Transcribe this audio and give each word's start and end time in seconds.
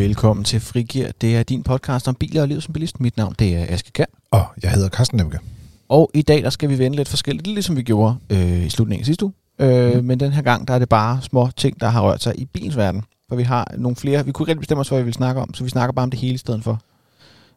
Velkommen 0.00 0.44
til 0.44 0.60
Frigir. 0.60 1.10
Det 1.20 1.36
er 1.36 1.42
din 1.42 1.62
podcast 1.62 2.08
om 2.08 2.14
biler 2.14 2.42
og 2.42 2.48
liv 2.48 2.60
som 2.60 2.72
bilist. 2.72 3.00
Mit 3.00 3.16
navn 3.16 3.34
det 3.38 3.56
er 3.56 3.66
Aske 3.68 3.92
Kær. 3.92 4.04
Og 4.30 4.44
jeg 4.62 4.70
hedder 4.70 4.88
Carsten 4.88 5.16
Nemke. 5.16 5.38
Og 5.88 6.10
i 6.14 6.22
dag 6.22 6.42
der 6.42 6.50
skal 6.50 6.68
vi 6.68 6.78
vende 6.78 6.96
lidt 6.96 7.08
forskelligt, 7.08 7.46
lidt 7.46 7.54
ligesom 7.54 7.76
vi 7.76 7.82
gjorde 7.82 8.16
øh, 8.30 8.66
i 8.66 8.68
slutningen 8.68 9.02
af 9.02 9.06
sidste 9.06 9.24
uge. 9.24 9.34
Øh, 9.58 9.94
mm. 9.94 10.04
Men 10.04 10.20
den 10.20 10.32
her 10.32 10.42
gang 10.42 10.68
der 10.68 10.74
er 10.74 10.78
det 10.78 10.88
bare 10.88 11.22
små 11.22 11.48
ting, 11.56 11.80
der 11.80 11.88
har 11.88 12.00
rørt 12.00 12.22
sig 12.22 12.40
i 12.40 12.44
bilens 12.44 12.76
verden. 12.76 13.02
For 13.28 13.36
vi 13.36 13.42
har 13.42 13.74
nogle 13.78 13.96
flere. 13.96 14.24
Vi 14.24 14.32
kunne 14.32 14.44
ikke 14.44 14.50
rigtig 14.50 14.60
bestemme 14.60 14.80
os 14.80 14.88
for, 14.88 14.96
hvad 14.96 15.02
vi 15.02 15.06
vil 15.06 15.14
snakke 15.14 15.40
om, 15.40 15.54
så 15.54 15.64
vi 15.64 15.70
snakker 15.70 15.92
bare 15.92 16.02
om 16.02 16.10
det 16.10 16.20
hele 16.20 16.34
i 16.34 16.38
stedet 16.38 16.64
for. 16.64 16.80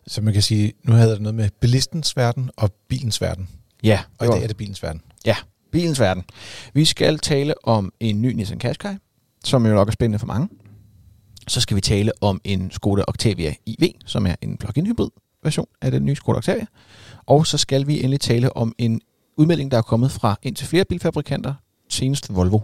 Så 0.08 0.22
man 0.22 0.34
kan 0.34 0.42
sige, 0.42 0.74
nu 0.84 0.94
hedder 0.94 1.14
det 1.14 1.22
noget 1.22 1.36
med 1.36 1.50
bilistens 1.60 2.18
verden 2.18 2.50
og 2.56 2.72
bilens 2.90 3.22
verden. 3.22 3.50
Ja. 3.84 4.00
Og 4.20 4.28
i 4.28 4.30
dag 4.30 4.44
er 4.44 4.48
det 4.48 4.58
bilens 4.58 4.84
verden. 4.84 5.02
Ja, 5.26 5.36
bilens 5.72 6.00
verden. 6.00 6.24
Vi 6.74 6.86
skal 6.86 7.20
tale 7.20 7.54
om 7.68 7.94
en 8.00 8.22
ny 8.22 8.34
Nissan 8.34 8.60
Qashqai, 8.60 8.96
som 9.44 9.66
jo 9.66 9.74
nok 9.74 9.88
er 9.88 9.92
spændende 9.92 10.20
for 10.20 10.28
mange. 10.28 10.50
Så 11.48 11.62
skal 11.62 11.76
vi 11.76 11.82
tale 11.82 12.12
om 12.22 12.42
en 12.44 12.72
Skoda 12.72 13.04
Octavia 13.08 13.54
IV, 13.66 13.90
som 14.06 14.28
er 14.28 14.36
en 14.42 14.58
plug-in 14.58 14.86
hybrid 14.86 15.10
version 15.44 15.68
af 15.82 15.92
den 15.92 16.06
nye 16.06 16.16
Skoda 16.16 16.38
Octavia. 16.38 16.66
Og 17.26 17.48
så 17.48 17.58
skal 17.58 17.88
vi 17.88 17.98
endelig 18.00 18.20
tale 18.20 18.58
om 18.58 18.76
en 18.78 19.02
udmelding, 19.38 19.72
der 19.72 19.78
er 19.78 19.82
kommet 19.82 20.12
fra 20.12 20.36
indtil 20.44 20.68
flere 20.68 20.86
bilfabrikanter, 20.86 21.54
senest 21.90 22.36
Volvo, 22.36 22.60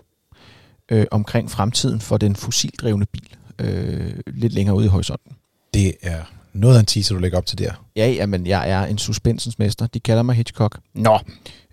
øh, 0.91 1.05
omkring 1.11 1.52
fremtiden 1.52 2.02
for 2.02 2.17
den 2.17 2.35
fossildrevne 2.35 3.05
bil, 3.05 3.35
øh, 3.59 4.13
lidt 4.27 4.53
længere 4.53 4.75
ude 4.75 4.85
i 4.85 4.89
horisonten. 4.89 5.35
Det 5.73 5.93
er 6.02 6.21
noget 6.53 6.75
af 6.75 6.80
en 6.80 6.85
teaser, 6.85 7.16
du 7.16 7.21
lægger 7.21 7.38
op 7.38 7.45
til 7.45 7.57
der. 7.57 7.85
Ja, 7.95 8.25
men 8.25 8.47
jeg 8.47 8.69
er 8.69 8.85
en 8.85 8.97
suspensensmester. 8.97 9.88
De 9.88 9.99
kalder 9.99 10.23
mig 10.23 10.35
Hitchcock. 10.35 10.80
Nå, 10.93 11.19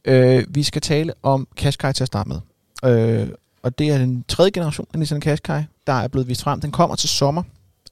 øh, 0.04 0.44
vi 0.48 0.62
skal 0.62 0.82
tale 0.82 1.12
om 1.22 1.48
Qashqai 1.56 1.92
til 1.92 2.04
at 2.04 2.06
starte 2.06 2.28
med. 2.28 2.40
Øh, 2.84 3.28
og 3.66 3.78
det 3.78 3.88
er 3.88 3.98
den 3.98 4.24
tredje 4.28 4.50
generation 4.50 4.86
af 4.92 4.98
Nissan 4.98 5.20
Qashqai, 5.20 5.62
der 5.86 5.92
er 5.92 6.08
blevet 6.08 6.28
vist 6.28 6.42
frem. 6.42 6.60
Den 6.60 6.70
kommer 6.70 6.96
til 6.96 7.08
sommer, 7.08 7.42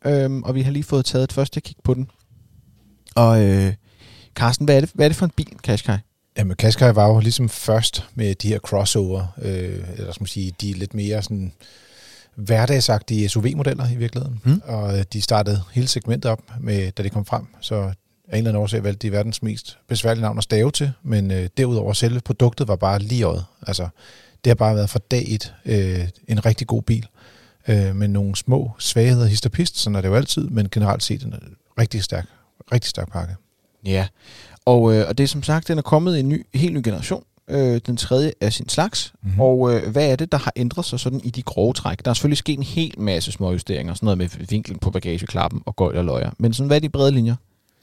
øh, 0.04 0.30
og 0.36 0.54
vi 0.54 0.62
har 0.62 0.70
lige 0.70 0.84
fået 0.84 1.04
taget 1.04 1.24
et 1.24 1.32
første 1.32 1.60
kig 1.60 1.76
på 1.84 1.94
den. 1.94 2.10
Og 3.14 3.44
øh, 3.44 3.72
Carsten, 4.34 4.64
hvad 4.64 4.76
er, 4.76 4.80
det, 4.80 4.90
hvad 4.94 5.06
er 5.06 5.08
det 5.08 5.16
for 5.16 5.24
en 5.24 5.32
bil, 5.36 5.56
Qashqai? 5.64 5.96
Jamen, 6.38 6.56
Qashqai 6.56 6.94
var 6.94 7.08
jo 7.08 7.20
ligesom 7.20 7.48
først 7.48 8.04
med 8.14 8.34
de 8.34 8.48
her 8.48 8.58
crossover, 8.58 9.26
øh, 9.42 9.84
eller 9.96 10.12
man 10.20 10.26
sige, 10.26 10.52
de 10.60 10.72
lidt 10.72 10.94
mere 10.94 11.22
sådan 11.22 11.52
hverdagsagtige 12.34 13.28
SUV-modeller 13.28 13.90
i 13.92 13.96
virkeligheden. 13.96 14.40
Mm. 14.44 14.62
Og 14.64 14.98
øh, 14.98 15.04
de 15.12 15.22
startede 15.22 15.62
hele 15.72 15.88
segmentet 15.88 16.30
op, 16.30 16.42
med, 16.60 16.92
da 16.92 17.02
det 17.02 17.12
kom 17.12 17.24
frem. 17.24 17.46
Så 17.60 17.74
af 17.74 17.92
en 18.28 18.36
eller 18.36 18.50
anden 18.50 18.62
årsag 18.62 18.84
valgte 18.84 19.06
de 19.06 19.12
verdens 19.12 19.42
mest 19.42 19.78
besværlige 19.88 20.22
navn 20.22 20.38
at 20.38 20.44
stave 20.44 20.70
til, 20.70 20.92
men 21.02 21.30
øh, 21.30 21.48
derudover 21.56 21.92
selve 21.92 22.20
produktet 22.20 22.68
var 22.68 22.76
bare 22.76 22.98
lige 22.98 23.24
øjet. 23.24 23.44
Altså, 23.66 23.88
det 24.44 24.50
har 24.50 24.54
bare 24.54 24.76
været 24.76 24.90
fra 24.90 25.00
dag 25.10 25.24
et 25.28 25.54
øh, 25.64 26.08
en 26.28 26.46
rigtig 26.46 26.66
god 26.66 26.82
bil, 26.82 27.06
øh, 27.68 27.96
med 27.96 28.08
nogle 28.08 28.36
små 28.36 28.70
svagheder 28.78 29.26
histopist, 29.26 29.78
sådan 29.78 29.96
er 29.96 30.00
det 30.00 30.08
jo 30.08 30.14
altid, 30.14 30.48
men 30.48 30.68
generelt 30.70 31.02
set 31.02 31.22
en 31.22 31.34
rigtig 31.78 32.02
stærk, 32.02 32.26
rigtig 32.72 32.88
stærk 32.88 33.12
pakke. 33.12 33.34
Ja, 33.84 34.06
og, 34.64 34.94
øh, 34.94 35.08
og 35.08 35.18
det 35.18 35.24
er 35.24 35.28
som 35.28 35.42
sagt, 35.42 35.68
den 35.68 35.78
er 35.78 35.82
kommet 35.82 36.16
i 36.16 36.20
en 36.20 36.28
ny, 36.28 36.46
helt 36.54 36.74
ny 36.74 36.80
generation, 36.84 37.24
øh, 37.48 37.80
den 37.86 37.96
tredje 37.96 38.32
af 38.40 38.52
sin 38.52 38.68
slags. 38.68 39.12
Mm-hmm. 39.22 39.40
Og 39.40 39.74
øh, 39.74 39.92
hvad 39.92 40.10
er 40.10 40.16
det, 40.16 40.32
der 40.32 40.38
har 40.38 40.52
ændret 40.56 40.84
sig 40.84 41.00
sådan 41.00 41.20
i 41.24 41.30
de 41.30 41.42
grove 41.42 41.72
træk? 41.72 42.04
Der 42.04 42.10
er 42.10 42.14
selvfølgelig 42.14 42.38
sket 42.38 42.58
en 42.58 42.62
hel 42.62 42.94
masse 43.00 43.32
små 43.32 43.52
justeringer, 43.52 43.94
sådan 43.94 44.04
noget 44.04 44.18
med 44.18 44.46
vinklen 44.48 44.78
på 44.78 44.90
bagageklappen 44.90 45.62
og 45.66 45.76
gøjl 45.76 45.96
og 45.96 46.04
løjer. 46.04 46.30
Men 46.38 46.54
sådan, 46.54 46.66
hvad 46.66 46.76
er 46.76 46.80
de 46.80 46.88
brede 46.88 47.12
linjer? 47.12 47.36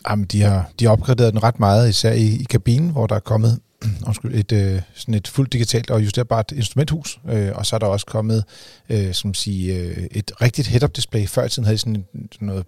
Jamen, 0.09 0.25
de 0.25 0.42
har, 0.42 0.72
de 0.80 0.86
har 0.86 0.92
opgraderet 0.92 1.34
den 1.34 1.44
ret 1.44 1.59
meget, 1.59 1.90
især 1.90 2.12
i, 2.12 2.36
i 2.36 2.44
kabinen, 2.44 2.90
hvor 2.90 3.08
der 3.08 3.16
er 3.16 3.20
kommet 3.20 3.59
undskyld, 4.08 4.36
et, 4.36 4.52
øh, 4.52 4.82
sådan 4.94 5.14
et 5.14 5.28
fuldt 5.28 5.54
digitalt 5.54 5.90
og 5.90 6.04
justerbart 6.04 6.52
instrumenthus, 6.52 7.20
øh, 7.30 7.52
og 7.56 7.66
så 7.66 7.76
er 7.76 7.80
der 7.80 7.88
også 7.88 8.06
kommet 8.06 8.44
øh, 8.90 9.14
som 9.14 9.34
sige, 9.34 9.76
øh, 9.76 10.08
et 10.12 10.32
rigtigt 10.42 10.68
head-up 10.68 10.96
display. 10.96 11.28
Før 11.28 11.46
i 11.46 11.50
tiden 11.50 11.66
havde 11.66 11.78
de 11.78 11.80
sådan, 11.80 12.06
noget 12.42 12.66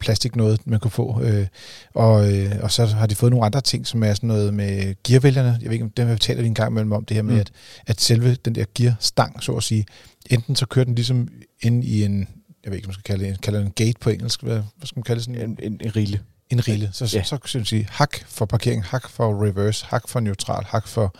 plastik 0.00 0.36
noget, 0.36 0.66
man 0.66 0.80
kunne 0.80 0.90
få. 0.90 1.22
Øh, 1.22 1.46
og, 1.94 2.32
øh, 2.32 2.52
og 2.62 2.70
så 2.72 2.86
har 2.86 3.06
de 3.06 3.14
fået 3.14 3.30
nogle 3.30 3.46
andre 3.46 3.60
ting, 3.60 3.86
som 3.86 4.02
er 4.02 4.14
sådan 4.14 4.26
noget 4.26 4.54
med 4.54 4.94
gearvælgerne. 5.04 5.58
Jeg 5.60 5.64
ved 5.64 5.72
ikke, 5.72 5.84
om 5.84 5.90
dem 5.90 6.18
taler 6.18 6.42
vi 6.42 6.48
en 6.48 6.54
gang 6.54 6.70
imellem 6.70 6.92
om, 6.92 7.04
det 7.04 7.14
her 7.14 7.22
med, 7.22 7.34
mm. 7.34 7.40
at, 7.40 7.50
at 7.86 8.00
selve 8.00 8.34
den 8.34 8.54
der 8.54 8.64
gearstang, 8.74 9.42
så 9.42 9.52
at 9.52 9.62
sige, 9.62 9.86
enten 10.30 10.56
så 10.56 10.66
kører 10.66 10.84
den 10.84 10.94
ligesom 10.94 11.28
ind 11.62 11.84
i 11.84 12.04
en, 12.04 12.28
jeg 12.64 12.70
ved 12.70 12.76
ikke, 12.76 12.86
om 12.86 12.88
man 12.88 12.94
skal 12.94 13.04
kalde 13.04 13.24
det, 13.24 13.40
kalder 13.40 13.58
det 13.58 13.66
en 13.66 13.72
gate 13.86 13.98
på 14.00 14.10
engelsk, 14.10 14.42
hvad, 14.42 14.56
hvad 14.76 14.86
skal 14.86 14.98
man 14.98 15.02
kalde 15.02 15.18
det? 15.18 15.24
Sådan 15.24 15.50
en, 15.50 15.58
en, 15.62 15.80
en 15.80 15.96
rille 15.96 16.20
en 16.50 16.68
rille. 16.68 16.90
Så, 16.92 17.04
ja. 17.04 17.22
så, 17.22 17.38
så 17.44 17.48
synes 17.48 17.72
jeg 17.72 17.86
hak 17.90 18.16
for 18.26 18.46
parkering, 18.46 18.84
hak 18.84 19.08
for 19.08 19.44
reverse, 19.44 19.86
hak 19.86 20.08
for 20.08 20.20
neutral, 20.20 20.64
hak 20.64 20.88
for 20.88 21.16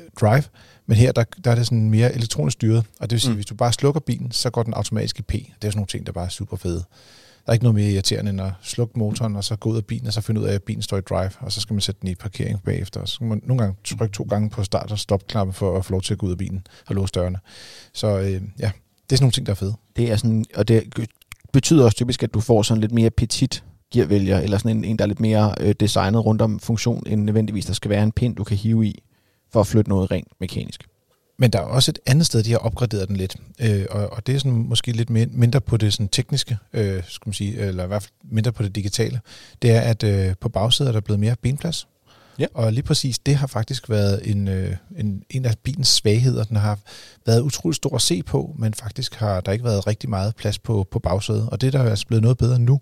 øh, 0.00 0.06
drive. 0.20 0.44
Men 0.86 0.96
her, 0.96 1.12
der, 1.12 1.24
der 1.44 1.50
er 1.50 1.54
det 1.54 1.66
sådan 1.66 1.90
mere 1.90 2.14
elektronisk 2.14 2.52
styret, 2.52 2.84
og 3.00 3.10
det 3.10 3.12
vil 3.12 3.20
sige, 3.20 3.30
mm. 3.30 3.36
hvis 3.36 3.46
du 3.46 3.54
bare 3.54 3.72
slukker 3.72 4.00
bilen, 4.00 4.32
så 4.32 4.50
går 4.50 4.62
den 4.62 4.74
automatisk 4.74 5.18
i 5.18 5.22
P. 5.22 5.32
Det 5.32 5.42
er 5.42 5.50
sådan 5.62 5.76
nogle 5.76 5.86
ting, 5.86 6.06
der 6.06 6.12
bare 6.12 6.24
er 6.24 6.28
super 6.28 6.56
fede. 6.56 6.84
Der 7.46 7.48
er 7.48 7.52
ikke 7.52 7.64
noget 7.64 7.74
mere 7.74 7.90
irriterende 7.90 8.30
end 8.30 8.40
at 8.40 8.52
slukke 8.62 8.98
motoren, 8.98 9.36
og 9.36 9.44
så 9.44 9.56
gå 9.56 9.70
ud 9.70 9.76
af 9.76 9.84
bilen, 9.84 10.06
og 10.06 10.12
så 10.12 10.20
finde 10.20 10.40
ud 10.40 10.46
af, 10.46 10.54
at 10.54 10.62
bilen 10.62 10.82
står 10.82 10.98
i 10.98 11.00
drive, 11.00 11.30
og 11.40 11.52
så 11.52 11.60
skal 11.60 11.74
man 11.74 11.80
sætte 11.80 12.00
den 12.00 12.08
i 12.08 12.14
parkering 12.14 12.62
bagefter. 12.62 13.00
Og 13.00 13.08
så 13.08 13.18
kan 13.18 13.28
man 13.28 13.40
nogle 13.44 13.62
gange 13.62 13.76
trykke 13.84 14.14
to 14.14 14.26
gange 14.30 14.50
på 14.50 14.64
start- 14.64 14.92
og 14.92 14.98
stopknappen 14.98 15.54
for 15.54 15.78
at 15.78 15.84
få 15.84 15.92
lov 15.92 16.02
til 16.02 16.14
at 16.14 16.18
gå 16.18 16.26
ud 16.26 16.32
af 16.32 16.38
bilen 16.38 16.66
og 16.86 16.94
låse 16.94 17.12
dørene. 17.12 17.38
Så 17.92 18.18
øh, 18.18 18.26
ja, 18.28 18.38
det 18.38 19.12
er 19.12 19.16
sådan 19.16 19.24
nogle 19.24 19.32
ting, 19.32 19.46
der 19.46 19.52
er 19.52 19.56
fede. 19.56 19.74
Det 19.96 20.10
er 20.10 20.16
sådan, 20.16 20.44
og 20.54 20.68
det 20.68 21.08
betyder 21.52 21.84
også 21.84 21.96
typisk, 21.96 22.22
at 22.22 22.34
du 22.34 22.40
får 22.40 22.62
sådan 22.62 22.80
lidt 22.80 22.92
mere 22.92 23.10
petit 23.10 23.64
gearvælger, 23.92 24.40
eller 24.40 24.58
sådan 24.58 24.76
en, 24.76 24.84
en 24.84 24.98
der 24.98 25.04
er 25.04 25.08
lidt 25.08 25.20
mere 25.20 25.54
øh, 25.60 25.74
designet 25.80 26.24
rundt 26.24 26.42
om 26.42 26.60
funktion, 26.60 27.02
end 27.06 27.22
nødvendigvis 27.22 27.66
der 27.66 27.72
skal 27.72 27.90
være 27.90 28.02
en 28.02 28.12
pind, 28.12 28.36
du 28.36 28.44
kan 28.44 28.56
hive 28.56 28.86
i, 28.86 29.02
for 29.52 29.60
at 29.60 29.66
flytte 29.66 29.90
noget 29.90 30.10
rent 30.10 30.28
mekanisk. 30.40 30.84
Men 31.38 31.50
der 31.50 31.58
er 31.58 31.62
også 31.62 31.90
et 31.90 31.98
andet 32.06 32.26
sted, 32.26 32.42
de 32.42 32.50
har 32.50 32.58
opgraderet 32.58 33.08
den 33.08 33.16
lidt, 33.16 33.36
øh, 33.60 33.86
og, 33.90 34.12
og 34.12 34.26
det 34.26 34.34
er 34.34 34.38
sådan 34.38 34.52
måske 34.52 34.92
lidt 34.92 35.10
mindre 35.10 35.60
på 35.60 35.76
det 35.76 35.92
sådan 35.92 36.08
tekniske, 36.08 36.58
øh, 36.72 37.02
skal 37.08 37.28
man 37.28 37.32
sige, 37.34 37.58
eller 37.58 37.84
i 37.84 37.86
hvert 37.86 38.02
fald 38.02 38.12
mindre 38.24 38.52
på 38.52 38.62
det 38.62 38.74
digitale. 38.74 39.20
Det 39.62 39.70
er, 39.70 39.80
at 39.80 40.02
øh, 40.02 40.34
på 40.40 40.48
bagsædet 40.48 40.88
er 40.88 40.92
der 40.92 41.00
blevet 41.00 41.20
mere 41.20 41.36
benplads. 41.42 41.88
Ja. 42.38 42.46
Og 42.54 42.72
lige 42.72 42.82
præcis 42.82 43.18
det 43.18 43.36
har 43.36 43.46
faktisk 43.46 43.90
været 43.90 44.30
en, 44.30 44.48
øh, 44.48 44.76
en, 44.96 45.22
en 45.30 45.44
af 45.44 45.54
bilens 45.62 45.88
svagheder. 45.88 46.44
Den 46.44 46.56
har 46.56 46.78
været 47.26 47.40
utrolig 47.40 47.76
stor 47.76 47.94
at 47.94 48.02
se 48.02 48.22
på, 48.22 48.54
men 48.58 48.74
faktisk 48.74 49.14
har 49.14 49.40
der 49.40 49.52
ikke 49.52 49.64
været 49.64 49.86
rigtig 49.86 50.10
meget 50.10 50.36
plads 50.36 50.58
på, 50.58 50.86
på 50.90 50.98
bagsædet. 50.98 51.48
Og 51.48 51.60
det 51.60 51.72
der 51.72 51.78
er 51.78 51.90
altså 51.90 52.06
blevet 52.06 52.22
noget 52.22 52.38
bedre 52.38 52.58
nu. 52.58 52.80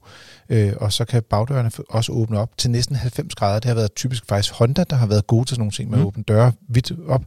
Øh, 0.49 0.72
og 0.77 0.93
så 0.93 1.05
kan 1.05 1.22
bagdørene 1.22 1.71
også 1.89 2.12
åbne 2.12 2.39
op 2.39 2.50
til 2.59 2.71
næsten 2.71 2.97
90 2.97 3.34
grader. 3.34 3.59
Det 3.60 3.69
har 3.69 3.75
været 3.75 3.94
typisk 3.94 4.27
faktisk 4.27 4.55
Honda, 4.55 4.84
der 4.84 4.97
har 4.97 5.06
været 5.06 5.27
gode 5.27 5.44
til 5.44 5.55
sådan 5.55 5.60
nogle 5.60 5.72
ting 5.72 5.91
med 5.91 5.99
mm. 5.99 6.03
at 6.03 6.06
åbne 6.06 6.22
døre 6.22 6.53
vidt 6.69 6.93
op. 7.09 7.22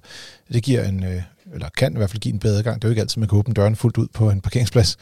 Det 0.53 0.63
giver 0.63 0.83
en, 0.83 1.03
øh, 1.03 1.21
eller 1.53 1.69
kan 1.77 1.93
i 1.93 1.97
hvert 1.97 2.09
fald 2.09 2.21
give 2.21 2.33
en 2.33 2.39
bedre 2.39 2.57
adgang. 2.57 2.81
Det 2.81 2.83
er 2.83 2.89
jo 2.89 2.91
ikke 2.91 3.01
altid, 3.01 3.19
man 3.19 3.29
kan 3.29 3.37
åbne 3.37 3.53
døren 3.53 3.75
fuldt 3.75 3.97
ud 3.97 4.07
på 4.13 4.29
en 4.29 4.41
parkeringsplads. 4.41 4.97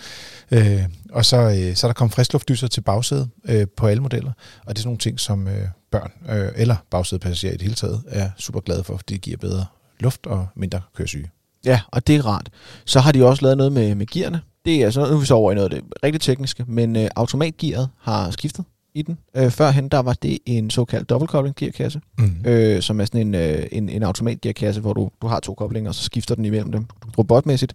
Øh, 0.51 0.83
og 1.11 1.25
så, 1.25 1.37
øh, 1.37 1.75
så 1.75 1.87
er 1.87 1.89
der 1.89 1.93
kommet 1.93 2.13
friskluftdyser 2.15 2.67
til 2.67 2.81
bagsædet 2.81 3.29
øh, 3.45 3.67
på 3.77 3.87
alle 3.87 4.03
modeller, 4.03 4.31
og 4.65 4.67
det 4.67 4.77
er 4.77 4.81
sådan 4.81 4.87
nogle 4.87 4.97
ting, 4.97 5.19
som 5.19 5.47
øh, 5.47 5.67
børn 5.91 6.11
øh, 6.29 6.51
eller 6.55 6.75
bagsædepassagerer 6.91 7.53
i 7.53 7.57
det 7.57 7.61
hele 7.61 7.75
taget 7.75 8.03
er 8.07 8.29
super 8.37 8.59
glade 8.59 8.83
for, 8.83 8.97
fordi 8.97 9.13
det 9.13 9.21
giver 9.21 9.37
bedre 9.37 9.65
luft 9.99 10.27
og 10.27 10.47
mindre 10.55 10.81
køresyge. 10.95 11.29
Ja, 11.65 11.81
og 11.87 12.07
det 12.07 12.15
er 12.15 12.25
rart. 12.25 12.49
Så 12.85 12.99
har 12.99 13.11
de 13.11 13.25
også 13.25 13.43
lavet 13.43 13.57
noget 13.57 13.71
med, 13.71 13.95
med 13.95 14.05
gearne. 14.05 14.41
Det 14.65 14.83
er 14.83 14.89
sådan, 14.89 15.09
nu 15.09 15.15
er 15.15 15.19
vi 15.19 15.25
så 15.25 15.33
over 15.33 15.51
i 15.51 15.55
noget 15.55 15.73
af 15.73 15.81
det 15.81 15.89
rigtig 16.03 16.21
tekniske, 16.21 16.65
men 16.67 16.95
øh, 16.95 17.09
automatgearet 17.15 17.89
har 17.99 18.31
skiftet 18.31 18.65
i 18.93 19.01
den. 19.01 19.17
Øh, 19.35 19.51
førhen 19.51 19.89
der 19.89 19.99
var 19.99 20.13
det 20.13 20.39
en 20.45 20.69
såkaldt 20.69 21.09
dobbeltkobling 21.09 21.55
gearkasse, 21.55 22.01
mm. 22.17 22.35
øh, 22.45 22.81
som 22.81 23.01
er 23.01 23.05
sådan 23.05 23.27
en, 23.27 23.35
øh, 23.35 23.67
en, 23.71 23.89
en 23.89 24.03
automatgearkasse, 24.03 24.81
hvor 24.81 24.93
du, 24.93 25.09
du 25.21 25.27
har 25.27 25.39
to 25.39 25.53
koblinger, 25.53 25.89
og 25.89 25.95
så 25.95 26.03
skifter 26.03 26.35
den 26.35 26.45
imellem 26.45 26.71
dem 26.71 26.85
robotmæssigt. 27.17 27.73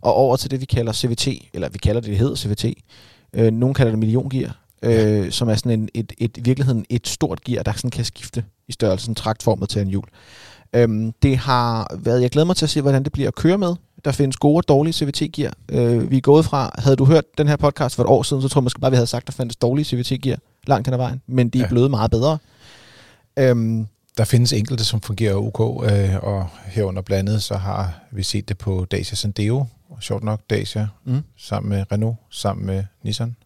Og 0.00 0.14
over 0.14 0.36
til 0.36 0.50
det, 0.50 0.60
vi 0.60 0.66
kalder 0.66 0.92
CVT, 0.92 1.28
eller 1.52 1.68
vi 1.68 1.78
kalder 1.78 2.00
det, 2.00 2.10
det 2.10 2.18
hedder 2.18 2.36
CVT. 2.36 2.64
Øh, 3.34 3.52
nogen 3.52 3.74
kalder 3.74 3.92
det 3.92 3.98
milliongear, 3.98 4.60
øh, 4.82 5.30
som 5.30 5.48
er 5.48 5.54
sådan 5.54 5.80
en, 5.80 5.88
et, 5.94 6.12
et, 6.18 6.36
i 6.36 6.40
virkeligheden 6.40 6.84
et 6.90 7.08
stort 7.08 7.44
gear, 7.44 7.62
der 7.62 7.72
sådan 7.72 7.90
kan 7.90 8.04
skifte 8.04 8.44
i 8.68 8.72
størrelsen 8.72 9.14
traktformet 9.14 9.68
til 9.68 9.82
en 9.82 9.88
hjul. 9.88 10.04
Øhm, 10.72 11.12
det 11.22 11.36
har 11.36 11.96
været, 11.98 12.22
jeg 12.22 12.30
glæder 12.30 12.46
mig 12.46 12.56
til 12.56 12.66
at 12.66 12.70
se, 12.70 12.80
hvordan 12.80 13.04
det 13.04 13.12
bliver 13.12 13.28
at 13.28 13.34
køre 13.34 13.58
med. 13.58 13.74
Der 14.04 14.12
findes 14.12 14.36
gode 14.36 14.56
og 14.56 14.68
dårlige 14.68 14.92
CVT-gear. 14.92 15.52
Øh, 15.68 16.10
vi 16.10 16.16
er 16.16 16.20
gået 16.20 16.44
fra, 16.44 16.74
havde 16.78 16.96
du 16.96 17.04
hørt 17.04 17.24
den 17.38 17.48
her 17.48 17.56
podcast 17.56 17.96
for 17.96 18.02
et 18.02 18.08
år 18.08 18.22
siden, 18.22 18.42
så 18.42 18.48
tror 18.48 18.60
jeg 18.60 18.64
måske 18.64 18.80
bare, 18.80 18.90
vi 18.90 18.96
havde 18.96 19.06
sagt, 19.06 19.26
der 19.26 19.32
fandtes 19.32 19.56
dårlige 19.56 19.84
CVT-gear 19.84 20.38
langt 20.68 20.86
hen 20.86 20.94
ad 20.94 20.98
vejen, 20.98 21.22
men 21.26 21.48
de 21.48 21.58
er 21.58 21.62
ja. 21.62 21.68
blevet 21.68 21.90
meget 21.90 22.10
bedre. 22.10 22.38
Øhm, 23.38 23.86
der 24.18 24.24
findes 24.24 24.52
enkelte, 24.52 24.84
som 24.84 25.00
fungerer 25.00 25.34
ok, 25.34 25.90
øh, 25.90 26.16
og 26.22 26.48
herunder 26.66 27.02
blandet, 27.02 27.42
så 27.42 27.56
har 27.56 28.00
vi 28.10 28.22
set 28.22 28.48
det 28.48 28.58
på 28.58 28.86
Dacia 28.90 29.16
Sandero, 29.16 29.64
og 29.90 30.02
sjovt 30.02 30.24
nok 30.24 30.40
Dacia, 30.50 30.88
mm. 31.04 31.22
sammen 31.36 31.70
med 31.70 31.92
Renault, 31.92 32.16
sammen 32.30 32.66
med 32.66 32.84
Nissan. 33.02 33.36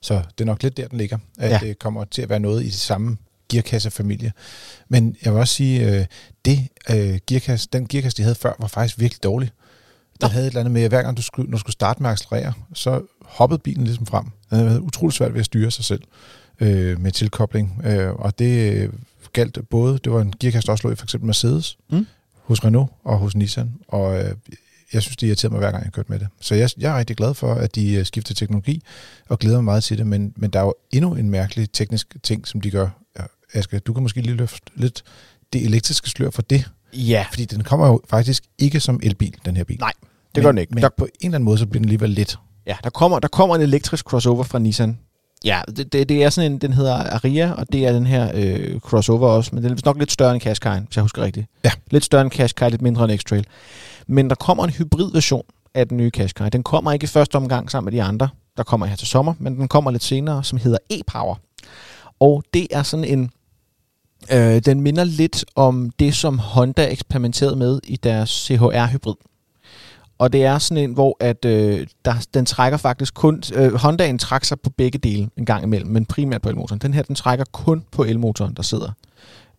Så 0.00 0.14
det 0.14 0.44
er 0.44 0.46
nok 0.46 0.62
lidt 0.62 0.76
der, 0.76 0.88
den 0.88 0.98
ligger, 0.98 1.18
at 1.38 1.50
ja. 1.50 1.58
det 1.58 1.78
kommer 1.78 2.04
til 2.04 2.22
at 2.22 2.28
være 2.28 2.40
noget 2.40 2.62
i 2.62 2.66
det 2.66 2.74
samme 2.74 3.16
gearkassefamilie. 3.50 4.32
Men 4.88 5.16
jeg 5.24 5.32
vil 5.32 5.40
også 5.40 5.54
sige, 5.54 5.98
øh, 5.98 6.06
det 6.44 6.68
øh, 6.90 7.18
gearkasse, 7.26 7.68
den 7.72 7.88
gearkasse, 7.88 8.16
de 8.16 8.22
havde 8.22 8.34
før, 8.34 8.52
var 8.58 8.66
faktisk 8.66 8.98
virkelig 8.98 9.22
dårlig. 9.22 9.50
Den 10.20 10.26
Nå. 10.26 10.28
havde 10.28 10.46
et 10.46 10.50
eller 10.50 10.60
andet 10.60 10.72
med, 10.72 10.82
at 10.82 10.90
hver 10.90 11.02
gang 11.02 11.16
du 11.16 11.22
skulle, 11.22 11.50
når 11.50 11.56
du 11.56 11.60
skulle 11.60 11.72
starte 11.72 12.02
med 12.02 12.10
at 12.10 12.12
accelerere, 12.12 12.52
så 12.74 13.02
hoppede 13.24 13.58
bilen 13.58 13.84
ligesom 13.84 14.06
frem. 14.06 14.24
Den 14.24 14.58
havde 14.58 14.66
været 14.66 14.80
utrolig 14.80 15.14
svært 15.14 15.32
ved 15.34 15.40
at 15.40 15.46
styre 15.46 15.70
sig 15.70 15.84
selv 15.84 16.02
øh, 16.60 17.00
med 17.00 17.12
tilkobling. 17.12 17.82
Øh, 17.84 18.12
og 18.12 18.38
det 18.38 18.90
galt 19.32 19.58
både, 19.70 19.98
det 20.04 20.12
var 20.12 20.20
en 20.20 20.34
gearkasse, 20.40 20.66
der 20.66 20.72
også 20.72 20.88
lå 20.88 20.92
i 20.92 20.96
for 20.96 21.06
eksempel 21.06 21.26
Mercedes, 21.26 21.78
mm. 21.90 22.06
hos 22.42 22.64
Renault 22.64 22.90
og 23.04 23.18
hos 23.18 23.36
Nissan. 23.36 23.72
Og 23.88 24.18
øh, 24.18 24.34
jeg 24.92 25.02
synes, 25.02 25.16
det 25.16 25.26
irriterer 25.26 25.50
mig 25.50 25.58
hver 25.58 25.70
gang, 25.70 25.80
jeg 25.80 25.86
har 25.86 25.90
kørt 25.90 26.10
med 26.10 26.18
det. 26.18 26.28
Så 26.40 26.54
jeg, 26.54 26.70
jeg 26.78 26.92
er 26.94 26.98
rigtig 26.98 27.16
glad 27.16 27.34
for, 27.34 27.54
at 27.54 27.74
de 27.74 27.92
øh, 27.94 28.06
skifter 28.06 28.34
teknologi, 28.34 28.82
og 29.28 29.38
glæder 29.38 29.56
mig 29.56 29.64
meget 29.64 29.84
til 29.84 29.98
det, 29.98 30.06
men, 30.06 30.32
men 30.36 30.50
der 30.50 30.58
er 30.60 30.64
jo 30.64 30.74
endnu 30.92 31.14
en 31.14 31.30
mærkelig 31.30 31.70
teknisk 31.72 32.16
ting, 32.22 32.48
som 32.48 32.60
de 32.60 32.70
gør. 32.70 32.88
Asger, 33.54 33.78
du 33.78 33.92
kan 33.92 34.02
måske 34.02 34.20
lige 34.20 34.36
løfte 34.36 34.70
lidt 34.74 35.02
det 35.52 35.64
elektriske 35.64 36.10
slør 36.10 36.30
for 36.30 36.42
det. 36.42 36.70
Ja. 36.92 37.26
Fordi 37.30 37.44
den 37.44 37.62
kommer 37.64 37.86
jo 37.86 38.00
faktisk 38.08 38.44
ikke 38.58 38.80
som 38.80 39.00
elbil, 39.02 39.36
den 39.44 39.56
her 39.56 39.64
bil. 39.64 39.78
Nej, 39.80 39.92
det 40.00 40.08
men, 40.34 40.42
gør 40.42 40.52
den 40.52 40.58
ikke. 40.58 40.74
Men 40.74 40.82
Der, 40.82 40.88
på 40.96 41.04
en 41.04 41.10
eller 41.22 41.34
anden 41.34 41.44
måde, 41.44 41.58
så 41.58 41.66
bliver 41.66 41.80
den 41.80 41.84
alligevel 41.84 42.10
lidt. 42.10 42.38
ja, 42.66 42.76
der 42.84 42.90
kommer, 42.90 43.18
der 43.18 43.28
kommer 43.28 43.56
en 43.56 43.62
elektrisk 43.62 44.04
crossover 44.04 44.44
fra 44.44 44.58
Nissan. 44.58 44.98
Ja, 45.44 45.60
det, 45.76 45.92
det, 45.92 46.08
det 46.08 46.24
er 46.24 46.30
sådan 46.30 46.52
en, 46.52 46.58
den 46.58 46.72
hedder 46.72 46.94
Aria, 46.94 47.52
og 47.52 47.72
det 47.72 47.86
er 47.86 47.92
den 47.92 48.06
her 48.06 48.30
øh, 48.34 48.80
crossover 48.80 49.28
også, 49.28 49.50
men 49.54 49.64
den 49.64 49.72
er 49.72 49.76
nok 49.84 49.98
lidt 49.98 50.12
større 50.12 50.34
end 50.34 50.42
Qashqai'en, 50.42 50.86
hvis 50.86 50.96
jeg 50.96 51.02
husker 51.02 51.22
rigtigt. 51.22 51.46
Ja. 51.64 51.70
Lidt 51.90 52.04
større 52.04 52.22
end 52.22 52.30
Qashqai, 52.30 52.70
lidt 52.70 52.82
mindre 52.82 53.04
end 53.04 53.20
X-Trail. 53.20 53.44
Men 54.06 54.28
der 54.30 54.34
kommer 54.34 54.64
en 54.64 54.70
hybridversion 54.70 55.42
af 55.74 55.88
den 55.88 55.96
nye 55.96 56.10
Qashqai. 56.10 56.48
Den 56.48 56.62
kommer 56.62 56.92
ikke 56.92 57.04
i 57.04 57.06
første 57.06 57.36
omgang 57.36 57.70
sammen 57.70 57.92
med 57.92 58.00
de 58.00 58.02
andre, 58.02 58.28
der 58.56 58.62
kommer 58.62 58.86
her 58.86 58.96
til 58.96 59.08
sommer, 59.08 59.34
men 59.38 59.56
den 59.56 59.68
kommer 59.68 59.90
lidt 59.90 60.02
senere, 60.02 60.44
som 60.44 60.58
hedder 60.58 60.78
e-Power. 60.92 61.34
Og 62.20 62.44
det 62.54 62.66
er 62.70 62.82
sådan 62.82 63.04
en... 63.04 63.30
Øh, 64.32 64.62
den 64.64 64.80
minder 64.80 65.04
lidt 65.04 65.44
om 65.54 65.90
det, 65.98 66.14
som 66.14 66.38
Honda 66.38 66.90
eksperimenterede 66.90 67.56
med 67.56 67.80
i 67.84 67.96
deres 67.96 68.30
CHR-hybrid. 68.30 69.29
Og 70.20 70.32
det 70.32 70.44
er 70.44 70.58
sådan 70.58 70.84
en, 70.84 70.92
hvor 70.92 71.16
at, 71.20 71.44
øh, 71.44 71.86
der, 72.04 72.26
den 72.34 72.46
trækker 72.46 72.78
faktisk 72.78 73.14
kun... 73.14 73.42
Øh, 73.54 73.74
Hondaen 73.74 74.18
trækker 74.18 74.46
sig 74.46 74.60
på 74.60 74.70
begge 74.70 74.98
dele 74.98 75.28
en 75.36 75.44
gang 75.44 75.62
imellem, 75.64 75.90
men 75.90 76.06
primært 76.06 76.42
på 76.42 76.48
elmotoren. 76.48 76.80
Den 76.80 76.94
her, 76.94 77.02
den 77.02 77.14
trækker 77.14 77.44
kun 77.52 77.84
på 77.92 78.04
elmotoren, 78.04 78.54
der 78.54 78.62
sidder. 78.62 78.92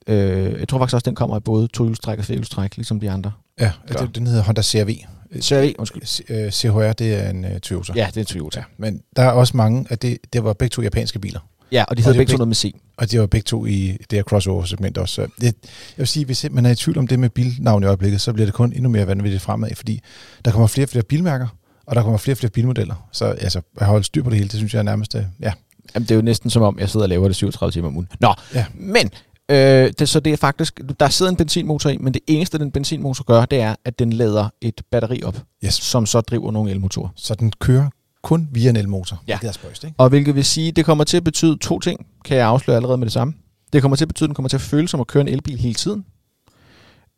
Øh, 0.07 0.59
jeg 0.59 0.67
tror 0.67 0.77
faktisk 0.77 0.93
også, 0.93 1.05
den 1.05 1.15
kommer 1.15 1.37
i 1.37 1.39
både 1.39 1.67
tohjulstræk 1.67 2.19
og 2.19 2.25
firehjulstræk, 2.25 2.75
ligesom 2.75 2.99
de 2.99 3.11
andre. 3.11 3.31
Ja, 3.59 3.71
Gør. 3.87 4.05
den, 4.05 4.27
hedder 4.27 4.43
Honda 4.43 4.61
CRV. 4.61 4.95
CRV, 5.39 5.73
undskyld. 5.79 6.03
C- 6.03 6.33
øh, 6.33 6.51
CHR, 6.51 6.93
det 6.93 7.25
er 7.25 7.29
en 7.29 7.45
uh, 7.45 7.51
Toyota. 7.61 7.93
Ja, 7.95 8.07
det 8.07 8.17
er 8.17 8.21
en 8.21 8.25
Toyota. 8.25 8.59
Ja, 8.59 8.65
men 8.77 9.01
der 9.15 9.23
er 9.23 9.31
også 9.31 9.57
mange, 9.57 9.85
at 9.89 10.01
det, 10.01 10.17
det 10.33 10.43
var 10.43 10.53
begge 10.53 10.73
to 10.73 10.81
japanske 10.81 11.19
biler. 11.19 11.39
Ja, 11.71 11.83
og 11.87 11.97
de 11.97 12.01
hedder 12.01 12.13
det 12.13 12.17
er 12.17 12.19
begge 12.19 12.31
to 12.31 12.33
begge- 12.33 12.37
noget 12.37 12.47
med 12.47 12.55
C. 12.55 12.75
Og 12.97 13.11
de 13.11 13.19
var 13.19 13.25
begge 13.27 13.45
to 13.45 13.65
i 13.65 13.97
det 14.09 14.17
her 14.17 14.23
crossover-segment 14.23 14.97
også. 14.97 15.15
Så 15.15 15.21
det, 15.21 15.43
jeg 15.43 15.53
vil 15.97 16.07
sige, 16.07 16.25
hvis 16.25 16.45
man 16.51 16.65
er 16.65 16.69
i 16.71 16.75
tvivl 16.75 16.97
om 16.97 17.07
det 17.07 17.19
med 17.19 17.29
bilnavn 17.29 17.83
i 17.83 17.85
øjeblikket, 17.85 18.21
så 18.21 18.33
bliver 18.33 18.45
det 18.45 18.53
kun 18.53 18.73
endnu 18.73 18.89
mere 18.89 19.07
vanvittigt 19.07 19.43
fremad, 19.43 19.69
fordi 19.75 20.01
der 20.45 20.51
kommer 20.51 20.67
flere 20.67 20.85
og 20.85 20.89
flere 20.89 21.03
bilmærker, 21.03 21.47
og 21.85 21.95
der 21.95 22.01
kommer 22.01 22.17
flere 22.17 22.33
og 22.33 22.37
flere 22.37 22.51
bilmodeller. 22.51 23.07
Så 23.11 23.25
altså, 23.25 23.61
at 23.77 23.87
holde 23.87 24.03
styr 24.03 24.23
på 24.23 24.29
det 24.29 24.37
hele, 24.37 24.49
det 24.49 24.57
synes 24.57 24.73
jeg 24.73 24.79
er 24.79 24.83
nærmest, 24.83 25.15
øh, 25.15 25.23
ja. 25.39 25.51
Jamen, 25.95 26.03
det 26.03 26.11
er 26.11 26.15
jo 26.15 26.21
næsten 26.21 26.49
som 26.49 26.61
om, 26.61 26.79
jeg 26.79 26.89
sidder 26.89 27.03
og 27.03 27.09
laver 27.09 27.27
det 27.27 27.35
37 27.35 27.71
timer 27.71 27.87
om 27.87 27.95
ugen. 27.95 28.07
Nå, 28.19 28.33
Ja. 28.53 28.65
men... 28.73 29.09
Øh, 29.51 29.93
det, 29.99 30.09
så 30.09 30.19
det 30.19 30.33
er 30.33 30.37
faktisk, 30.37 30.81
der 30.99 31.09
sidder 31.09 31.29
en 31.31 31.35
benzinmotor 31.35 31.89
i, 31.89 31.97
men 31.97 32.13
det 32.13 32.21
eneste, 32.27 32.57
den 32.59 32.71
benzinmotor 32.71 33.23
gør, 33.23 33.45
det 33.45 33.61
er, 33.61 33.75
at 33.85 33.99
den 33.99 34.13
lader 34.13 34.49
et 34.61 34.81
batteri 34.91 35.23
op, 35.23 35.37
Yes. 35.65 35.73
som 35.73 36.05
så 36.05 36.21
driver 36.21 36.51
nogle 36.51 36.71
elmotorer. 36.71 37.09
Så 37.15 37.35
den 37.35 37.51
kører 37.59 37.89
kun 38.23 38.49
via 38.51 38.69
en 38.69 38.75
elmotor. 38.75 39.23
Ja. 39.27 39.37
Det 39.41 39.47
er 39.47 39.51
spøjst, 39.51 39.83
ikke? 39.83 39.95
Og 39.97 40.09
hvilket 40.09 40.35
vil 40.35 40.45
sige, 40.45 40.71
det 40.71 40.85
kommer 40.85 41.03
til 41.03 41.17
at 41.17 41.23
betyde 41.23 41.57
to 41.57 41.79
ting, 41.79 42.05
kan 42.25 42.37
jeg 42.37 42.47
afsløre 42.47 42.77
allerede 42.77 42.97
med 42.97 43.05
det 43.05 43.13
samme. 43.13 43.33
Det 43.73 43.81
kommer 43.81 43.95
til 43.95 44.05
at 44.05 44.07
betyde, 44.07 44.25
at 44.25 44.29
den 44.29 44.35
kommer 44.35 44.49
til 44.49 44.57
at 44.57 44.61
føle 44.61 44.87
som 44.87 44.99
at 44.99 45.07
køre 45.07 45.21
en 45.21 45.27
elbil 45.27 45.57
hele 45.57 45.73
tiden. 45.73 46.05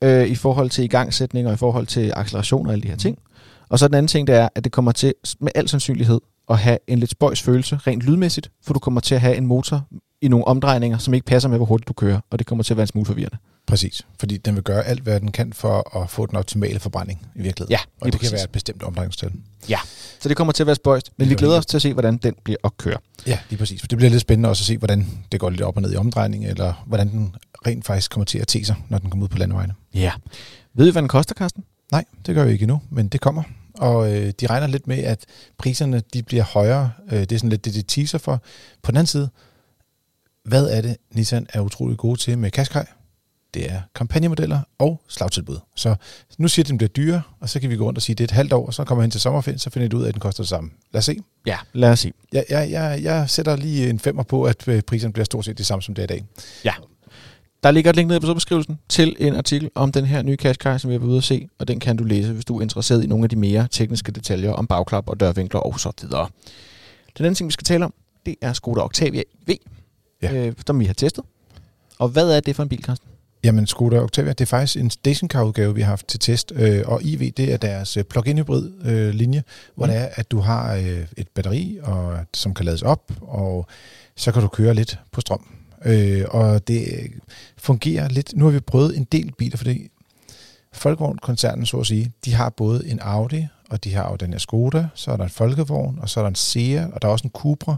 Øh, 0.04 0.28
I 0.28 0.36
forhold 0.36 0.70
til 0.70 0.84
igangsætning 0.84 1.48
og 1.48 1.54
i 1.54 1.58
forhold 1.58 1.88
til 1.88 2.14
acceleration 2.16 2.68
og 2.68 2.74
alle 2.74 2.84
de 2.84 2.88
her 2.88 2.96
ting. 2.96 3.18
Og 3.70 3.80
så 3.80 3.88
den 3.88 3.96
anden 3.96 4.08
ting, 4.08 4.28
det 4.28 4.36
er, 4.36 4.50
at 4.56 4.64
det 4.64 4.72
kommer 4.72 4.92
til 4.92 5.14
med 5.40 5.52
al 5.56 5.70
sandsynlighed 5.70 6.20
at 6.50 6.58
have 6.58 6.78
en 6.88 7.00
lidt 7.00 7.12
spøjs 7.12 7.42
følelse, 7.42 7.76
rent 7.76 8.04
lydmæssigt, 8.04 8.52
for 8.66 8.74
du 8.74 8.80
kommer 8.80 9.02
til 9.02 9.16
at 9.16 9.22
have 9.22 9.36
en 9.36 9.46
motor 9.46 9.88
i 10.22 10.28
nogle 10.28 10.48
omdrejninger, 10.48 10.98
som 10.98 11.14
ikke 11.14 11.26
passer 11.26 11.50
med, 11.50 11.58
hvor 11.58 11.66
hurtigt 11.66 11.88
du 11.88 11.94
kører, 11.94 12.20
og 12.32 12.40
det 12.40 12.48
kommer 12.48 12.64
til 12.64 12.74
at 12.74 12.78
være 12.78 12.84
en 12.84 12.88
smule 12.88 13.06
forvirrende. 13.06 13.38
Præcis. 13.68 14.02
Fordi 14.20 14.38
den 14.38 14.56
vil 14.56 14.64
gøre 14.64 14.84
alt, 14.84 15.02
hvad 15.04 15.20
den 15.20 15.32
kan 15.32 15.54
for 15.54 15.98
at 16.02 16.10
få 16.10 16.26
den 16.26 16.36
optimale 16.36 16.80
forbrænding 16.80 17.28
i 17.36 17.42
virkeligheden. 17.42 17.72
Ja, 17.72 17.80
og 18.02 18.06
det 18.06 18.14
præcis. 18.14 18.30
kan 18.30 18.36
være 18.36 18.44
et 18.44 18.50
bestemt 18.50 18.84
omdrejningstal. 18.84 19.32
Så 20.20 20.30
det 20.30 20.38
kommer 20.38 20.54
til 20.54 20.64
at 20.64 20.68
være 20.68 20.76
spøjst, 20.76 21.12
men 21.18 21.30
vi 21.30 21.36
glæder 21.36 21.58
os 21.58 21.66
til 21.66 21.78
at 21.78 21.82
se, 21.82 21.94
hvordan 21.94 22.18
den 22.18 22.36
bliver 22.44 22.58
at 22.64 22.78
køre. 22.78 22.98
Ja, 23.28 23.40
lige 23.50 23.60
præcis. 23.60 23.82
For 23.82 23.88
det 23.88 23.98
bliver 23.98 24.10
lidt 24.12 24.22
spændende 24.22 24.50
også 24.50 24.62
at 24.62 24.66
se, 24.66 24.78
hvordan 24.78 25.08
det 25.32 25.40
går 25.40 25.50
lidt 25.50 25.62
op 25.62 25.76
og 25.76 25.82
ned 25.82 25.94
i 25.94 25.96
omdrejning, 25.96 26.46
eller 26.46 26.84
hvordan 26.86 27.10
den 27.12 27.36
rent 27.68 27.86
faktisk 27.86 28.12
kommer 28.12 28.26
til 28.26 28.40
at 28.40 28.48
te 28.48 28.66
sig, 28.66 28.76
når 28.90 28.98
den 28.98 29.10
kommer 29.10 29.24
ud 29.24 29.30
på 29.30 29.38
landevejene. 29.38 29.74
Ja. 29.94 30.12
Ved 30.74 30.88
I, 30.88 30.92
hvad 30.92 31.02
den 31.02 31.10
koster, 31.10 31.36
Carsten? 31.36 31.64
Nej, 31.92 32.06
det 32.26 32.36
gør 32.36 32.46
vi 32.46 32.52
ikke 32.52 32.64
endnu, 32.64 32.82
men 32.90 33.08
det 33.08 33.22
kommer. 33.22 33.44
Og 33.74 34.14
øh, 34.14 34.34
de 34.40 34.48
regner 34.48 34.68
lidt 34.68 34.88
med, 34.88 34.98
at 34.98 35.26
priserne 35.58 36.02
de 36.14 36.24
bliver 36.24 36.44
højere. 36.44 36.92
Øh, 37.12 37.20
det 37.20 37.32
er 37.32 37.38
sådan 37.38 37.50
lidt 37.50 37.66
det, 37.66 37.74
de 37.74 37.82
teaser 37.82 38.18
for. 38.18 38.42
På 38.82 38.92
den 38.92 38.98
anden 38.98 39.08
side, 39.08 39.30
hvad 40.46 40.66
er 40.66 40.82
det, 40.82 40.98
Nissan 41.12 41.48
er 41.54 41.62
utrolig 41.62 41.98
gode 41.98 42.20
til 42.20 42.38
med 42.38 42.52
Qashqai? 42.52 42.84
Det 43.54 43.72
er 43.72 43.82
kampagnemodeller 43.96 44.60
og 44.80 45.02
slagtilbud. 45.08 45.58
Så 45.76 45.96
nu 46.38 46.48
siger 46.48 46.64
de, 46.64 46.68
at 46.68 46.70
den 46.70 46.78
bliver 46.78 46.90
dyrere, 46.90 47.22
og 47.40 47.50
så 47.50 47.60
kan 47.60 47.70
vi 47.70 47.76
gå 47.78 47.86
rundt 47.86 47.98
og 47.98 48.02
sige, 48.02 48.14
at 48.14 48.18
det 48.18 48.24
er 48.24 48.28
et 48.28 48.32
halvt 48.32 48.54
år, 48.54 48.66
og 48.66 48.74
så 48.74 48.84
kommer 48.84 49.02
hen 49.02 49.12
til 49.12 49.22
sommerferien, 49.22 49.60
så 49.60 49.70
finder 49.70 49.88
de 49.88 49.98
ud 49.98 50.04
af, 50.04 50.08
at 50.08 50.14
den 50.14 50.20
koster 50.22 50.44
det 50.44 50.50
samme. 50.50 50.70
Lad 50.94 51.00
os 51.00 51.06
se. 51.06 51.18
Ja, 51.46 51.58
lad 51.74 51.90
os 51.92 52.00
se. 52.00 52.12
Jeg, 52.34 52.46
jeg, 52.50 52.72
jeg, 52.72 53.00
jeg 53.04 53.30
sætter 53.30 53.56
lige 53.56 53.90
en 53.90 54.00
femmer 54.00 54.24
på, 54.24 54.44
at 54.44 54.68
øh, 54.68 54.82
priserne 54.82 55.14
bliver 55.14 55.26
stort 55.26 55.46
set 55.46 55.58
det 55.58 55.66
samme, 55.66 55.82
som 55.84 55.94
det 55.96 56.02
er 56.02 56.04
i 56.04 56.08
dag. 56.08 56.26
Der 57.64 57.72
ligger 57.72 57.90
et 57.90 57.96
link 57.96 58.08
nede 58.08 58.20
på 58.20 58.34
beskrivelsen 58.34 58.80
til 58.90 59.16
en 59.20 59.36
artikel 59.36 59.70
om 59.76 59.92
den 59.92 60.06
her 60.06 60.22
nye 60.22 60.38
Qashqai, 60.38 60.80
som 60.80 60.90
vi 60.90 60.94
har 60.94 61.00
været 61.00 61.10
ude 61.10 61.18
at 61.18 61.24
se, 61.24 61.48
og 61.60 61.68
den 61.68 61.80
kan 61.80 61.98
du 61.98 62.04
læse, 62.04 62.34
hvis 62.34 62.46
du 62.46 62.58
er 62.58 62.62
interesseret 62.62 63.04
i 63.04 63.08
nogle 63.08 63.24
af 63.26 63.30
de 63.30 63.36
mere 63.36 63.68
tekniske 63.72 64.12
detaljer 64.12 64.52
om 64.52 64.68
bagklap 64.68 65.10
og 65.10 65.20
dørvinkler 65.20 65.60
og 65.60 65.80
så 65.80 65.92
videre. 66.02 66.28
Den 67.18 67.26
anden 67.26 67.36
ting, 67.36 67.48
vi 67.48 67.52
skal 67.52 67.64
tale 67.64 67.86
om, 67.86 67.94
det 68.26 68.36
er 68.42 68.54
Skoda 68.54 68.82
Octavia 68.82 69.24
V, 69.48 69.52
Ja. 70.22 70.34
øh, 70.34 70.54
som 70.68 70.80
vi 70.80 70.86
har 70.86 70.94
testet. 70.94 71.24
Og 72.00 72.10
hvad 72.10 72.32
er 72.32 72.40
det 72.40 72.56
for 72.56 72.64
en 72.64 72.70
bil, 72.70 72.84
Carsten? 72.84 73.08
Jamen, 73.44 73.68
Skoda 73.68 74.00
Octavia, 74.00 74.30
det 74.34 74.42
er 74.42 74.46
faktisk 74.46 74.78
en 74.78 74.90
stationcar-udgave, 74.90 75.76
vi 75.76 75.82
har 75.82 75.90
haft 75.90 76.08
til 76.08 76.20
test, 76.20 76.52
øh, 76.56 76.84
og 76.86 77.04
IV, 77.04 77.32
det 77.32 77.54
er 77.54 77.58
deres 77.58 77.98
øh, 77.98 78.04
plug-in 78.04 78.38
hybrid 78.38 78.72
øh, 78.86 79.10
linje, 79.14 79.44
hvor 79.76 79.86
Mm. 79.86 79.92
det 79.92 80.02
er, 80.02 80.08
at 80.16 80.32
du 80.32 80.40
har 80.40 80.76
øh, 80.76 81.06
et 81.18 81.28
batteri, 81.36 81.80
og, 81.84 82.18
som 82.34 82.54
kan 82.54 82.66
lades 82.66 82.82
op, 82.82 83.12
og 83.22 83.68
så 84.16 84.32
kan 84.32 84.42
du 84.42 84.48
køre 84.48 84.74
lidt 84.74 85.00
på 85.12 85.22
strøm. 85.22 85.46
Øh, 85.86 86.26
og 86.30 86.68
det 86.68 86.82
øh, 86.82 87.10
fungerer 87.58 88.10
lidt, 88.10 88.34
nu 88.36 88.46
har 88.46 88.52
vi 88.52 88.60
prøvet 88.60 88.98
en 88.98 89.04
del 89.12 89.32
biler, 89.38 89.58
fordi 89.58 89.90
Folkevogn-koncernen, 90.74 91.66
så 91.66 91.78
at 91.78 91.88
sige, 91.88 92.12
de 92.26 92.34
har 92.34 92.50
både 92.50 92.88
en 92.88 93.00
Audi, 93.00 93.48
og 93.70 93.84
de 93.84 93.94
har 93.94 94.10
jo 94.10 94.16
den 94.16 94.32
her 94.32 94.40
Skoda, 94.40 94.88
så 94.96 95.12
er 95.12 95.18
der 95.18 95.24
en 95.24 95.30
Folkevogn, 95.30 96.00
og 96.02 96.10
så 96.10 96.20
er 96.20 96.24
der 96.24 96.30
en 96.30 96.36
Seat, 96.36 96.92
og 96.94 97.02
der 97.02 97.08
er 97.08 97.12
også 97.12 97.28
en 97.28 97.32
Cupra. 97.34 97.76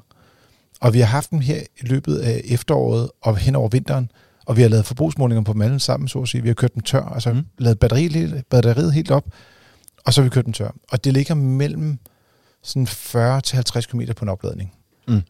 Og 0.81 0.93
vi 0.93 0.99
har 0.99 1.07
haft 1.07 1.31
dem 1.31 1.39
her 1.39 1.59
i 1.59 1.85
løbet 1.85 2.17
af 2.17 2.41
efteråret 2.45 3.09
og 3.21 3.37
hen 3.37 3.55
over 3.55 3.69
vinteren, 3.69 4.11
og 4.45 4.57
vi 4.57 4.61
har 4.61 4.69
lavet 4.69 4.85
forbrugsmålinger 4.85 5.43
på 5.43 5.53
dem 5.53 5.61
alle 5.61 5.79
sammen, 5.79 6.07
så 6.07 6.19
at 6.21 6.27
sige. 6.27 6.41
Vi 6.41 6.49
har 6.49 6.53
kørt 6.53 6.73
dem 6.73 6.83
tør, 6.83 7.01
altså 7.03 7.33
Mm. 7.33 7.45
lavet 7.57 7.79
batteriet, 7.79 8.43
batteriet 8.49 8.93
helt 8.93 9.11
op, 9.11 9.25
og 10.05 10.13
så 10.13 10.21
har 10.21 10.23
vi 10.23 10.29
kørt 10.29 10.45
dem 10.45 10.53
tør. 10.53 10.71
Og 10.91 11.03
det 11.03 11.13
ligger 11.13 11.35
mellem 11.35 11.99
sådan 12.63 12.87
40-50 12.87 13.85
km 13.87 14.01
på 14.15 14.25
en 14.25 14.29
opladning. 14.29 14.73
Mm. 15.07 15.21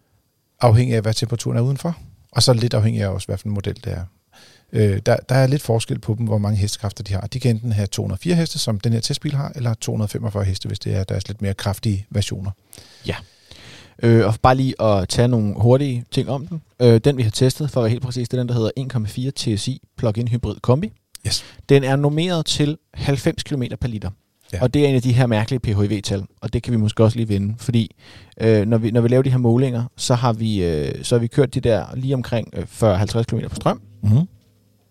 Afhængig 0.61 0.95
af, 0.95 1.01
hvad 1.01 1.13
temperaturen 1.13 1.57
er 1.57 1.61
udenfor. 1.61 1.97
Og 2.31 2.43
så 2.43 2.53
lidt 2.53 2.73
afhængig 2.73 3.01
af 3.03 3.07
også, 3.07 3.27
hvad 3.27 3.37
for 3.37 3.47
en 3.47 3.53
model 3.53 3.75
det 3.75 3.93
er. 3.93 4.05
Øh, 4.73 4.99
der, 5.05 5.17
der 5.29 5.35
er 5.35 5.47
lidt 5.47 5.61
forskel 5.61 5.99
på 5.99 6.15
dem, 6.17 6.25
hvor 6.25 6.37
mange 6.37 6.57
hestekræfter 6.57 7.03
de 7.03 7.13
har. 7.13 7.21
De 7.21 7.39
kan 7.39 7.55
enten 7.55 7.71
have 7.71 7.87
204 7.87 8.35
heste, 8.35 8.59
som 8.59 8.79
den 8.79 8.93
her 8.93 8.99
testbil 8.99 9.35
har, 9.35 9.51
eller 9.55 9.73
245 9.73 10.43
heste, 10.45 10.67
hvis 10.67 10.79
det 10.79 10.95
er 10.95 11.03
deres 11.03 11.27
lidt 11.27 11.41
mere 11.41 11.53
kraftige 11.53 12.05
versioner. 12.09 12.51
Øh, 14.03 14.25
og 14.25 14.35
bare 14.41 14.55
lige 14.55 14.81
at 14.81 15.09
tage 15.09 15.27
nogle 15.27 15.53
hurtige 15.57 16.05
ting 16.11 16.29
om 16.29 16.47
den. 16.47 16.61
Øh, 16.81 16.99
den 17.03 17.17
vi 17.17 17.23
har 17.23 17.31
testet, 17.31 17.71
for 17.71 17.79
at 17.79 17.83
være 17.83 17.89
helt 17.89 18.03
præcis, 18.03 18.29
det 18.29 18.37
er 18.37 18.41
den, 18.41 18.49
der 18.49 18.53
hedder 18.55 19.29
1,4 19.29 19.55
TSI 19.55 19.81
plug-in 19.97 20.27
hybrid 20.27 20.55
kombi. 20.61 20.91
Yes. 21.27 21.43
Den 21.69 21.83
er 21.83 21.95
normeret 21.95 22.45
til 22.45 22.77
90 22.93 23.43
km 23.43 23.63
per 23.81 23.87
liter. 23.87 24.09
Ja. 24.53 24.61
Og 24.61 24.73
det 24.73 24.85
er 24.85 24.89
en 24.89 24.95
af 24.95 25.01
de 25.01 25.13
her 25.13 25.27
mærkelige 25.27 25.59
PHEV-tal, 25.59 26.23
og 26.41 26.53
det 26.53 26.63
kan 26.63 26.71
vi 26.73 26.77
måske 26.77 27.03
også 27.03 27.17
lige 27.17 27.27
vinde, 27.27 27.55
fordi 27.57 27.95
øh, 28.41 28.65
når, 28.67 28.77
vi, 28.77 28.91
når 28.91 29.01
vi 29.01 29.07
laver 29.07 29.23
de 29.23 29.29
her 29.29 29.37
målinger, 29.37 29.83
så 29.97 30.15
har 30.15 30.33
vi, 30.33 30.63
øh, 30.63 31.03
så 31.03 31.15
har 31.15 31.19
vi 31.19 31.27
kørt 31.27 31.53
de 31.53 31.59
der 31.59 31.85
lige 31.95 32.13
omkring 32.13 32.49
øh, 32.53 32.63
40-50 32.63 33.23
km 33.23 33.39
på 33.49 33.55
strøm, 33.55 33.81
Mm-hmm. 34.03 34.27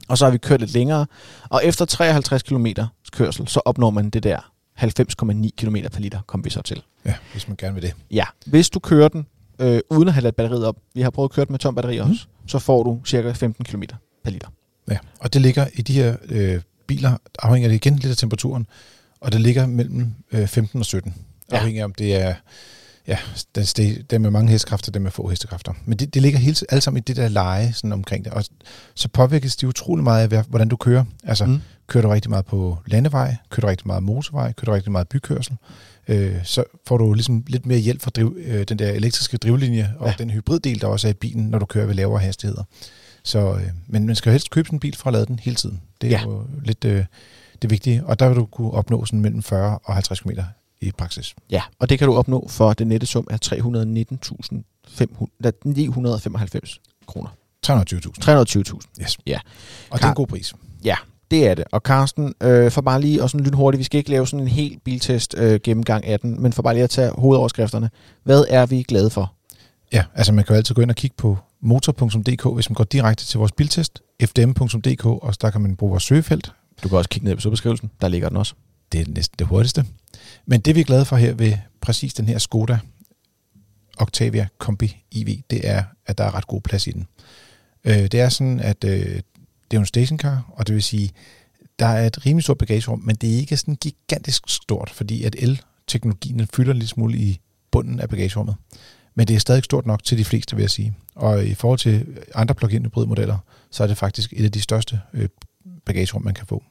og 0.08 0.18
så 0.18 0.25
har 0.25 0.32
vi 0.32 0.38
kørt 0.38 0.61
lidt 0.61 0.73
længere, 0.75 1.06
og 1.50 1.61
efter 1.64 1.84
53 1.84 2.42
km 2.42 2.66
kørsel, 3.12 3.49
så 3.49 3.61
opnår 3.64 3.90
man 3.90 4.11
det 4.11 4.23
der 4.23 4.52
90,9 4.81 5.49
km 5.57 5.76
per 5.93 6.00
liter, 6.00 6.21
kom 6.26 6.45
vi 6.45 6.50
så 6.50 6.62
til. 6.62 6.83
Ja, 7.04 7.14
hvis 7.33 7.49
man 7.49 7.57
gerne 7.57 7.75
vil 7.75 7.83
det. 7.83 7.95
Ja, 8.11 8.25
hvis 8.47 8.71
du 8.71 8.78
kører 8.78 9.09
den 9.09 9.26
øh, 9.59 9.81
uden 9.90 10.09
at 10.09 10.14
have 10.14 10.23
ladt 10.23 10.37
batteriet 10.37 10.66
op, 10.66 10.76
vi 10.95 11.00
har 11.00 11.11
prøvet 11.11 11.28
at 11.28 11.35
køre 11.35 11.47
den 11.47 11.52
med 11.52 11.59
tom 11.59 11.75
batteri 11.75 11.99
også, 11.99 12.26
så 12.47 12.59
får 12.59 12.83
du 12.83 13.00
cirka 13.07 13.33
15 13.33 13.64
km 13.64 13.83
per 14.25 14.31
liter. 14.31 14.49
Ja, 14.90 14.99
og 15.21 15.33
det 15.33 15.40
ligger 15.43 15.66
i 15.75 15.83
de 15.83 15.93
her 15.93 16.16
øh, 16.28 16.61
biler, 16.87 17.16
afhængig 17.38 17.64
af 17.64 17.69
det 17.69 17.87
igen 17.87 17.97
lidt 17.97 18.11
af 18.11 18.16
temperaturen, 18.16 18.66
og 19.21 19.33
det 19.33 19.40
ligger 19.40 19.66
mellem 19.66 20.14
øh, 20.33 20.47
15 20.49 20.81
og 20.81 20.87
17. 20.87 21.14
Ja. 21.50 21.57
Afhængig 21.57 21.81
af 21.81 21.85
om 21.85 21.95
det 21.95 22.14
er 22.14 22.35
ja, 23.08 23.18
den, 23.54 23.64
det, 23.64 24.11
dem 24.11 24.20
med 24.20 24.30
mange 24.30 24.50
hestekræfter, 24.52 24.92
dem 24.92 25.02
med 25.02 25.11
få 25.11 25.28
hestekræfter. 25.28 25.73
Men 25.84 25.99
det, 25.99 26.14
det 26.14 26.23
ligger 26.23 26.38
hele, 26.38 26.56
alle 26.68 26.80
sammen 26.80 26.99
i 26.99 27.04
det 27.06 27.16
der 27.16 27.28
leje 27.28 27.73
sådan 27.73 27.92
omkring 27.92 28.25
det. 28.25 28.32
Og 28.32 28.44
så 28.94 29.08
påvirkes 29.08 29.56
de 29.56 29.68
utrolig 29.68 30.04
meget 30.04 30.32
af, 30.32 30.44
hvordan 30.49 30.68
du 30.68 30.76
kører. 30.76 31.04
Altså, 31.25 31.44
Mm. 31.46 31.61
kører 31.87 32.02
du 32.02 32.08
rigtig 32.11 32.30
meget 32.30 32.46
på 32.46 32.78
landevej, 32.87 33.37
kører 33.50 33.61
du 33.61 33.66
rigtig 33.66 33.87
meget 33.87 34.02
motorvej, 34.02 34.52
kører 34.52 34.64
du 34.64 34.73
rigtig 34.73 34.92
meget 34.92 35.08
bykørsel, 35.08 35.56
øh, 36.08 36.37
så 36.44 36.64
får 36.87 36.96
du 36.99 37.12
ligesom 37.14 37.44
lidt 37.46 37.66
mere 37.66 37.78
hjælp 37.78 38.02
fra 38.02 38.11
driv, 38.11 38.37
øh, 38.44 38.64
den 38.68 38.78
der 38.78 38.90
elektriske 38.90 39.37
drivlinje 39.37 39.94
og 39.99 40.08
Ja. 40.08 40.14
den 40.18 40.30
hybriddel, 40.30 40.80
der 40.80 40.87
også 40.87 41.08
er 41.08 41.11
i 41.11 41.14
bilen, 41.14 41.44
når 41.44 41.58
du 41.58 41.66
kører 41.66 41.87
ved 41.87 41.94
lavere 41.94 42.20
hastigheder. 42.20 42.62
Så, 43.23 43.52
øh, 43.54 43.62
men 43.87 44.06
man 44.06 44.16
skal 44.16 44.30
jo 44.30 44.32
helst 44.32 44.50
købe 44.50 44.66
sådan 44.66 44.76
en 44.76 44.80
bil 44.80 44.96
for 44.96 45.06
at 45.06 45.12
lade 45.12 45.26
den 45.26 45.38
hele 45.38 45.56
tiden. 45.56 45.80
Det 46.00 46.06
er 46.06 46.11
ja. 46.18 46.23
jo 46.23 46.46
lidt... 46.64 46.84
Øh, 46.84 47.04
det 47.62 47.70
vigtige, 47.70 48.06
og 48.06 48.18
der 48.18 48.28
vil 48.28 48.37
du 48.37 48.44
kunne 48.44 48.70
opnå 48.70 49.04
sådan 49.04 49.20
mellem 49.20 49.42
40 49.42 49.78
og 49.84 49.94
50 49.94 50.20
km 50.20 50.30
i 50.87 50.93
praksis. 50.99 51.35
Ja, 51.50 51.62
og 51.79 51.88
det 51.88 51.99
kan 51.99 52.09
du 52.09 52.14
opnå 52.14 52.47
for 52.50 52.73
den 52.73 52.88
nette 52.88 53.07
sum 53.07 53.26
af 53.31 53.38
319.995 53.47 53.55
kroner. 57.07 57.29
320.000. 57.67 57.73
320.000. 58.25 59.03
Yes. 59.03 59.19
Ja. 59.26 59.38
Og 59.91 59.99
det 59.99 60.05
er 60.05 60.09
en 60.09 60.14
god 60.14 60.26
pris. 60.26 60.55
Ja, 60.85 60.97
det 61.31 61.49
er 61.49 61.55
det. 61.55 61.64
Og 61.73 61.81
Carsten, 61.81 62.35
øh, 62.43 62.71
for 62.71 62.81
bare 62.81 63.00
lige 63.00 63.23
og 63.23 63.31
sådan 63.31 63.47
lynhurtigt, 63.47 63.79
vi 63.79 63.85
skal 63.85 63.99
ikke 63.99 64.11
lave 64.11 64.26
sådan 64.26 64.41
en 64.41 64.49
helt 64.49 64.85
biltest 64.85 65.35
øh, 65.38 65.61
gennemgang 65.64 66.05
af 66.05 66.21
den, 66.21 66.43
men 66.43 66.53
for 66.53 66.62
bare 66.62 66.75
lige 66.75 66.85
at 66.85 66.91
tage 66.91 67.11
hovedoverskrifterne. 67.11 67.91
Hvad 68.23 68.45
er 68.49 68.67
vi 68.67 68.83
glade 68.83 69.11
for? 69.11 69.33
Ja, 69.93 70.05
altså 70.14 70.33
man 70.33 70.45
kan 70.45 70.55
jo 70.55 70.57
altid 70.57 70.75
gå 70.75 70.83
ind 70.83 70.91
og 70.91 70.97
kigge 70.97 71.17
på 71.17 71.38
motor.dk, 71.61 72.55
hvis 72.55 72.71
man 72.71 72.75
går 72.75 72.85
direkte 72.85 73.25
til 73.25 73.38
vores 73.38 73.53
biltest, 73.53 74.03
fdm.dk, 74.25 75.07
og 75.07 75.41
der 75.41 75.50
kan 75.50 75.61
man 75.61 75.76
bruge 75.76 75.91
vores 75.91 76.03
søgefelt. 76.03 76.53
Du 76.83 76.88
kan 76.88 76.99
også 76.99 77.11
kigge 77.11 77.29
ned 77.29 77.37
på 77.37 77.50
beskrivelsen, 77.50 77.91
der 78.00 78.09
ligger 78.09 78.29
den 78.29 78.37
også. 78.37 78.55
Det 78.94 79.08
er 79.08 79.12
næsten 79.12 79.36
det 79.38 79.46
hurtigste. 79.46 79.84
Men 80.46 80.60
det 80.60 80.74
vi 80.74 80.80
er 80.80 80.84
glade 80.84 81.04
for 81.04 81.16
her 81.16 81.34
ved 81.34 81.52
præcis 81.80 82.14
den 82.14 82.28
her 82.28 82.38
Skoda 82.38 82.78
Octavia 83.98 84.48
Kombi 84.58 84.96
EV, 85.12 85.38
det 85.50 85.68
er, 85.68 85.84
at 86.06 86.18
der 86.18 86.24
er 86.24 86.34
ret 86.34 86.46
god 86.46 86.60
plads 86.60 86.86
i 86.86 86.90
den. 86.90 87.06
Øh, 87.84 87.94
det 87.94 88.14
er 88.14 88.28
sådan, 88.28 88.60
at 88.60 88.84
øh, 88.84 88.90
det 88.90 89.16
er 89.70 89.74
jo 89.74 89.80
en 89.80 89.86
stationcar, 89.86 90.52
og 90.52 90.66
det 90.66 90.74
vil 90.74 90.82
sige, 90.82 91.10
der 91.78 91.86
er 91.86 92.06
et 92.06 92.26
rimelig 92.26 92.44
stort 92.44 92.58
bagagerum, 92.58 93.00
men 93.04 93.16
det 93.16 93.34
er 93.34 93.38
ikke 93.38 93.56
sådan 93.56 93.76
gigantisk 93.76 94.42
stort, 94.48 94.90
fordi 94.90 95.24
at 95.24 95.36
el-teknologien 95.38 96.46
fylder 96.54 96.72
lidt 96.72 96.90
smule 96.90 97.18
i 97.18 97.40
bunden 97.70 98.00
af 98.00 98.08
bagagerummet. 98.08 98.56
Men 99.14 99.28
det 99.28 99.36
er 99.36 99.40
stadig 99.40 99.64
stort 99.64 99.86
nok 99.86 100.04
til 100.04 100.18
de 100.18 100.24
fleste, 100.24 100.56
vil 100.56 100.62
jeg 100.62 100.70
sige. 100.70 100.94
Og 101.14 101.46
i 101.46 101.54
forhold 101.54 101.78
til 101.78 102.06
andre 102.34 102.54
plug-in 102.54 102.84
hybridmodeller, 102.84 103.38
så 103.70 103.82
er 103.82 103.86
det 103.86 103.98
faktisk 103.98 104.32
et 104.36 104.44
af 104.44 104.52
de 104.52 104.60
største 104.60 105.00
øh, 105.12 105.28
bagagerum, 105.84 106.22
man 106.22 106.34
kan 106.34 106.46
få. 106.46 106.62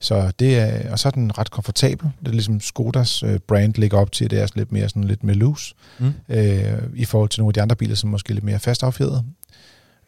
Så 0.00 0.32
det 0.38 0.58
er, 0.58 0.92
og 0.92 0.98
så 0.98 1.08
er 1.08 1.10
den 1.10 1.38
ret 1.38 1.50
komfortabel. 1.50 2.10
Det 2.20 2.28
er 2.28 2.32
ligesom 2.32 2.60
Skodas 2.60 3.22
øh, 3.22 3.38
brand 3.38 3.74
ligger 3.74 3.98
op 3.98 4.12
til, 4.12 4.30
det 4.30 4.40
er 4.40 4.46
lidt 4.54 4.72
mere 4.72 4.88
sådan 4.88 5.04
lidt 5.04 5.24
mere 5.24 5.36
loose, 5.36 5.74
mm. 5.98 6.12
øh, 6.28 6.82
i 6.94 7.04
forhold 7.04 7.28
til 7.28 7.40
nogle 7.40 7.50
af 7.50 7.54
de 7.54 7.62
andre 7.62 7.76
biler, 7.76 7.94
som 7.94 8.10
måske 8.10 8.30
er 8.30 8.34
lidt 8.34 8.44
mere 8.44 8.58
fast 8.58 8.82
affjedret. 8.82 9.24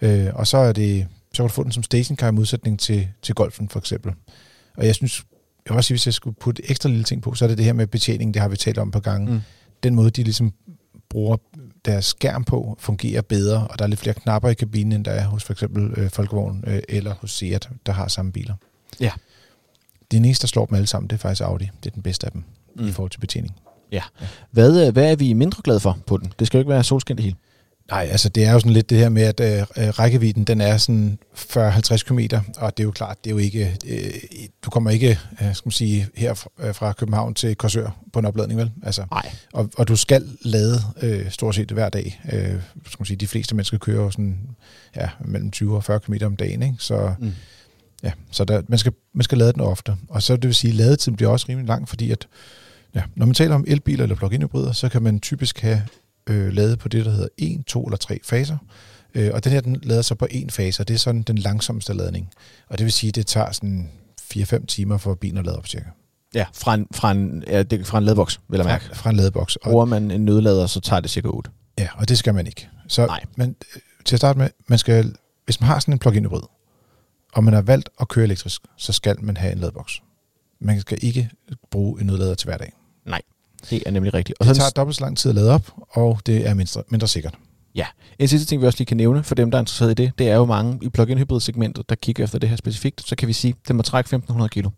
Øh, 0.01 0.29
og 0.35 0.47
så 0.47 0.57
er 0.57 0.73
det, 0.73 1.07
så 1.33 1.43
kan 1.43 1.49
du 1.49 1.53
få 1.53 1.65
den 1.65 1.73
som 1.73 1.83
stationcar 1.83 2.29
i 2.29 2.33
modsætning 2.33 2.81
til, 2.81 3.09
til 3.23 3.35
Golfen 3.35 3.69
for 3.69 3.79
eksempel. 3.79 4.13
Og 4.77 4.87
jeg 4.87 4.95
synes, 4.95 5.25
jeg 5.67 5.73
vil 5.73 5.77
også 5.77 5.89
sige, 5.89 5.95
hvis 5.95 6.07
jeg 6.07 6.15
skulle 6.15 6.37
putte 6.41 6.71
ekstra 6.71 6.89
lille 6.89 7.05
ting 7.05 7.23
på, 7.23 7.35
så 7.35 7.45
er 7.45 7.49
det 7.49 7.59
det 7.59 7.65
her 7.65 7.73
med 7.73 7.87
betjening, 7.87 8.35
det 8.35 8.43
har 8.43 8.49
vi 8.49 8.57
talt 8.57 8.79
om 8.79 8.91
på 8.91 9.01
gange. 9.01 9.33
Mm. 9.33 9.41
Den 9.83 9.95
måde, 9.95 10.11
de 10.11 10.23
ligesom 10.23 10.53
bruger 11.11 11.37
deres 11.85 12.05
skærm 12.05 12.45
på, 12.45 12.77
fungerer 12.81 13.23
bedre, 13.23 13.69
og 13.69 13.79
der 13.79 13.85
er 13.85 13.89
lidt 13.89 14.01
flere 14.01 14.15
knapper 14.15 14.49
i 14.49 14.55
kabinen, 14.55 14.93
end 14.93 15.05
der 15.05 15.11
er 15.11 15.27
hos 15.27 15.45
for 15.45 15.53
eksempel 15.53 15.93
øh, 15.97 16.11
Folkevogn 16.11 16.65
øh, 16.67 16.83
eller 16.89 17.15
hos 17.15 17.33
Seat, 17.33 17.69
der 17.87 17.93
har 17.93 18.09
samme 18.09 18.33
biler. 18.33 18.55
Ja. 19.01 19.11
Det 20.11 20.17
eneste, 20.17 20.43
der 20.43 20.49
slår 20.49 20.67
dem 20.67 20.75
alle 20.75 20.87
sammen, 20.87 21.11
det 21.11 21.17
er 21.17 21.19
faktisk 21.19 21.43
Audi. 21.43 21.71
Det 21.85 21.91
er 21.91 21.95
den 21.95 22.03
bedste 22.03 22.27
af 22.27 22.33
dem 22.33 22.45
mm. 22.77 22.89
i 22.89 22.93
forhold 22.93 23.11
til 23.11 23.21
betjening. 23.21 23.55
Ja. 23.93 24.03
Hvad, 24.51 24.87
øh, 24.87 24.93
hvad 24.93 25.11
er 25.11 25.17
vi 25.17 25.33
mindre 25.33 25.63
glade 25.65 25.81
for 25.81 25.99
på 26.07 26.17
den? 26.17 26.33
Det 26.39 26.47
skal 26.47 26.59
jo 26.59 26.61
ikke 26.61 26.71
være 26.71 26.85
solskin 26.85 27.17
det 27.17 27.25
hele. 27.25 27.37
Nej, 27.91 28.09
altså 28.11 28.29
det 28.29 28.45
er 28.45 28.53
jo 28.53 28.59
sådan 28.59 28.73
lidt 28.73 28.91
det 28.91 28.99
her 28.99 29.09
med, 29.09 29.23
at 29.23 29.41
øh, 29.41 29.85
øh 29.85 29.89
rækkevidden 29.89 30.45
den 30.45 30.61
er 30.61 30.77
sådan 30.77 31.19
40-50 31.37 31.97
km, 31.97 32.19
og 32.57 32.77
det 32.77 32.83
er 32.83 32.85
jo 32.85 32.91
klart, 32.91 33.25
det 33.25 33.31
er 33.31 33.35
jo 33.35 33.39
ikke, 33.39 33.77
øh, 33.87 34.13
du 34.65 34.71
kommer 34.71 34.91
ikke, 34.91 35.19
øh, 35.43 35.55
skal 35.55 35.67
man 35.67 35.73
sige, 35.73 36.09
her 36.17 36.35
fra, 36.35 36.51
øh, 36.59 36.75
fra 36.75 36.93
København 36.93 37.35
til 37.35 37.57
Korsør 37.57 37.97
på 38.13 38.19
en 38.19 38.25
opladning, 38.25 38.61
vel? 38.61 38.71
Altså, 38.83 39.05
Nej. 39.11 39.33
Og, 39.53 39.71
og 39.77 39.89
du 39.89 39.97
skal 39.97 40.29
lade 40.43 40.81
øh, 41.03 41.31
stort 41.31 41.55
set 41.55 41.71
hver 41.71 41.89
dag. 41.89 42.21
Øh, 42.33 42.61
skal 42.87 42.97
man 42.99 43.07
sige, 43.07 43.17
de 43.17 43.27
fleste 43.27 43.55
mennesker 43.55 43.79
kører 43.79 44.03
jo 44.03 44.11
sådan, 44.11 44.39
ja, 44.97 45.09
mellem 45.25 45.51
20 45.51 45.77
og 45.77 45.85
40 45.85 46.01
km 46.01 46.15
om 46.25 46.37
dagen, 46.37 46.63
ikke? 46.63 46.77
Så, 46.79 47.15
mm. 47.19 47.33
Ja, 48.03 48.13
så 48.31 48.45
der, 48.45 48.63
man, 48.69 48.79
skal, 48.79 48.93
man 49.15 49.23
skal 49.23 49.39
lade 49.39 49.53
den 49.53 49.61
ofte. 49.61 49.97
Og 50.09 50.23
så 50.23 50.37
det 50.37 50.47
vil 50.47 50.55
sige, 50.55 50.71
at 50.71 50.77
ladetiden 50.77 51.17
bliver 51.17 51.31
også 51.31 51.47
rimelig 51.49 51.69
lang, 51.69 51.89
fordi 51.89 52.11
at, 52.11 52.29
ja, 52.95 53.03
når 53.15 53.27
man 53.27 53.35
taler 53.35 53.55
om 53.55 53.65
elbiler 53.69 54.03
eller 54.03 54.17
plug-in 54.17 54.43
hybrider, 54.43 54.73
så 54.73 54.89
kan 54.89 55.03
man 55.03 55.21
typisk 55.21 55.61
have 55.61 55.83
øh, 56.27 56.53
lavet 56.53 56.79
på 56.79 56.89
det, 56.89 57.05
der 57.05 57.11
hedder 57.11 57.29
1, 57.39 57.65
2 57.67 57.85
eller 57.85 57.97
3 57.97 58.21
faser. 58.25 58.57
Øh, 59.15 59.31
og 59.35 59.45
den 59.45 59.53
her, 59.53 59.61
den 59.61 59.79
lader 59.83 60.03
sig 60.03 60.19
på 60.19 60.27
en 60.31 60.51
fase, 60.51 60.83
og 60.83 60.89
det 60.89 60.95
er 60.95 60.99
sådan 60.99 61.23
den 61.23 61.39
langsomste 61.39 61.93
ladning. 61.93 62.31
Og 62.69 62.79
det 62.79 62.85
vil 62.85 62.93
sige, 62.93 63.09
at 63.09 63.15
det 63.15 63.27
tager 63.27 63.53
sådan 63.53 63.91
4-5 64.35 64.67
timer 64.67 64.99
for 64.99 65.15
bilen 65.15 65.39
at 65.39 65.45
lade 65.45 65.57
op 65.57 65.67
cirka. 65.67 65.87
Ja, 66.35 66.47
fra 66.55 66.75
en, 66.75 66.87
fra 66.95 67.11
en, 67.11 67.45
ja, 67.47 67.63
det, 67.63 67.87
fra 67.87 67.99
en 67.99 68.05
ladeboks, 68.05 68.41
vil 68.49 68.59
jeg 68.59 68.67
mærke. 68.67 68.85
Fra, 68.85 68.95
fra 68.95 69.11
en 69.11 69.17
ladeboks. 69.17 69.59
Bruger 69.65 69.85
man 69.85 70.11
en 70.11 70.25
nødlader, 70.25 70.67
så 70.67 70.81
tager 70.81 71.01
det 71.01 71.11
cirka 71.11 71.29
8. 71.29 71.51
Ja, 71.79 71.89
og 71.95 72.09
det 72.09 72.19
skal 72.19 72.35
man 72.35 72.47
ikke. 72.47 72.69
Så, 72.89 73.07
Nej. 73.07 73.25
Men 73.37 73.57
øh, 73.77 73.81
til 74.05 74.17
at 74.17 74.21
starte 74.21 74.39
med, 74.39 74.49
man 74.69 74.79
skal, 74.79 75.15
hvis 75.45 75.61
man 75.61 75.67
har 75.67 75.79
sådan 75.79 75.95
en 75.95 75.99
plug-in 75.99 76.25
hybrid, 76.25 76.43
og 77.33 77.45
man 77.45 77.55
har 77.55 77.63
valgt 77.63 77.89
at 78.01 78.09
køre 78.09 78.25
elektrisk, 78.25 78.63
så 78.77 78.93
skal 78.93 79.17
man 79.25 79.37
have 79.37 79.53
en 79.53 79.59
ladeboks. 79.59 80.03
Man 80.61 80.81
skal 80.81 80.99
ikke 81.03 81.31
bruge 81.71 82.01
en 82.01 82.07
nødlader 82.07 82.35
til 82.35 82.47
hverdag. 82.47 82.73
Nej. 83.07 83.23
Det 83.71 83.83
er 83.87 83.91
nemlig 83.91 84.15
rigtigt. 84.15 84.39
Og 84.41 84.47
det 84.47 84.57
tager 84.57 84.71
dobbelt 84.71 84.97
så 84.97 85.05
lang 85.05 85.19
tid 85.19 85.29
at 85.29 85.35
lade 85.35 85.51
op, 85.51 85.73
og 85.89 86.21
det 86.27 86.49
er 86.49 86.55
mindre, 86.55 86.83
mindre 86.89 87.09
sikkert. 87.09 87.35
Ja. 87.75 87.87
En 88.19 88.29
sidste 88.29 88.47
ting, 88.47 88.63
vi 88.63 88.67
også 88.67 88.79
lige 88.79 88.87
kan 88.87 88.97
nævne 88.97 89.23
for 89.23 89.35
dem, 89.35 89.51
der 89.51 89.59
er 89.59 89.63
interesseret 89.63 89.91
i 89.91 89.95
det, 89.95 90.13
det 90.19 90.29
er 90.29 90.37
jo 90.37 90.45
mange 90.45 90.79
i 90.83 90.89
plug-in 90.89 91.19
hybrid 91.19 91.41
segmentet, 91.41 91.89
der 91.89 91.95
kigger 91.95 92.25
efter 92.25 92.39
det 92.39 92.49
her 92.49 92.57
specifikt. 92.57 93.09
Så 93.09 93.17
kan 93.17 93.29
vi 93.29 93.33
sige, 93.33 93.55
at 93.63 93.69
den 93.69 93.77
må 93.77 93.83
trække 93.83 94.07
1500 94.07 94.49
kilo. 94.49 94.71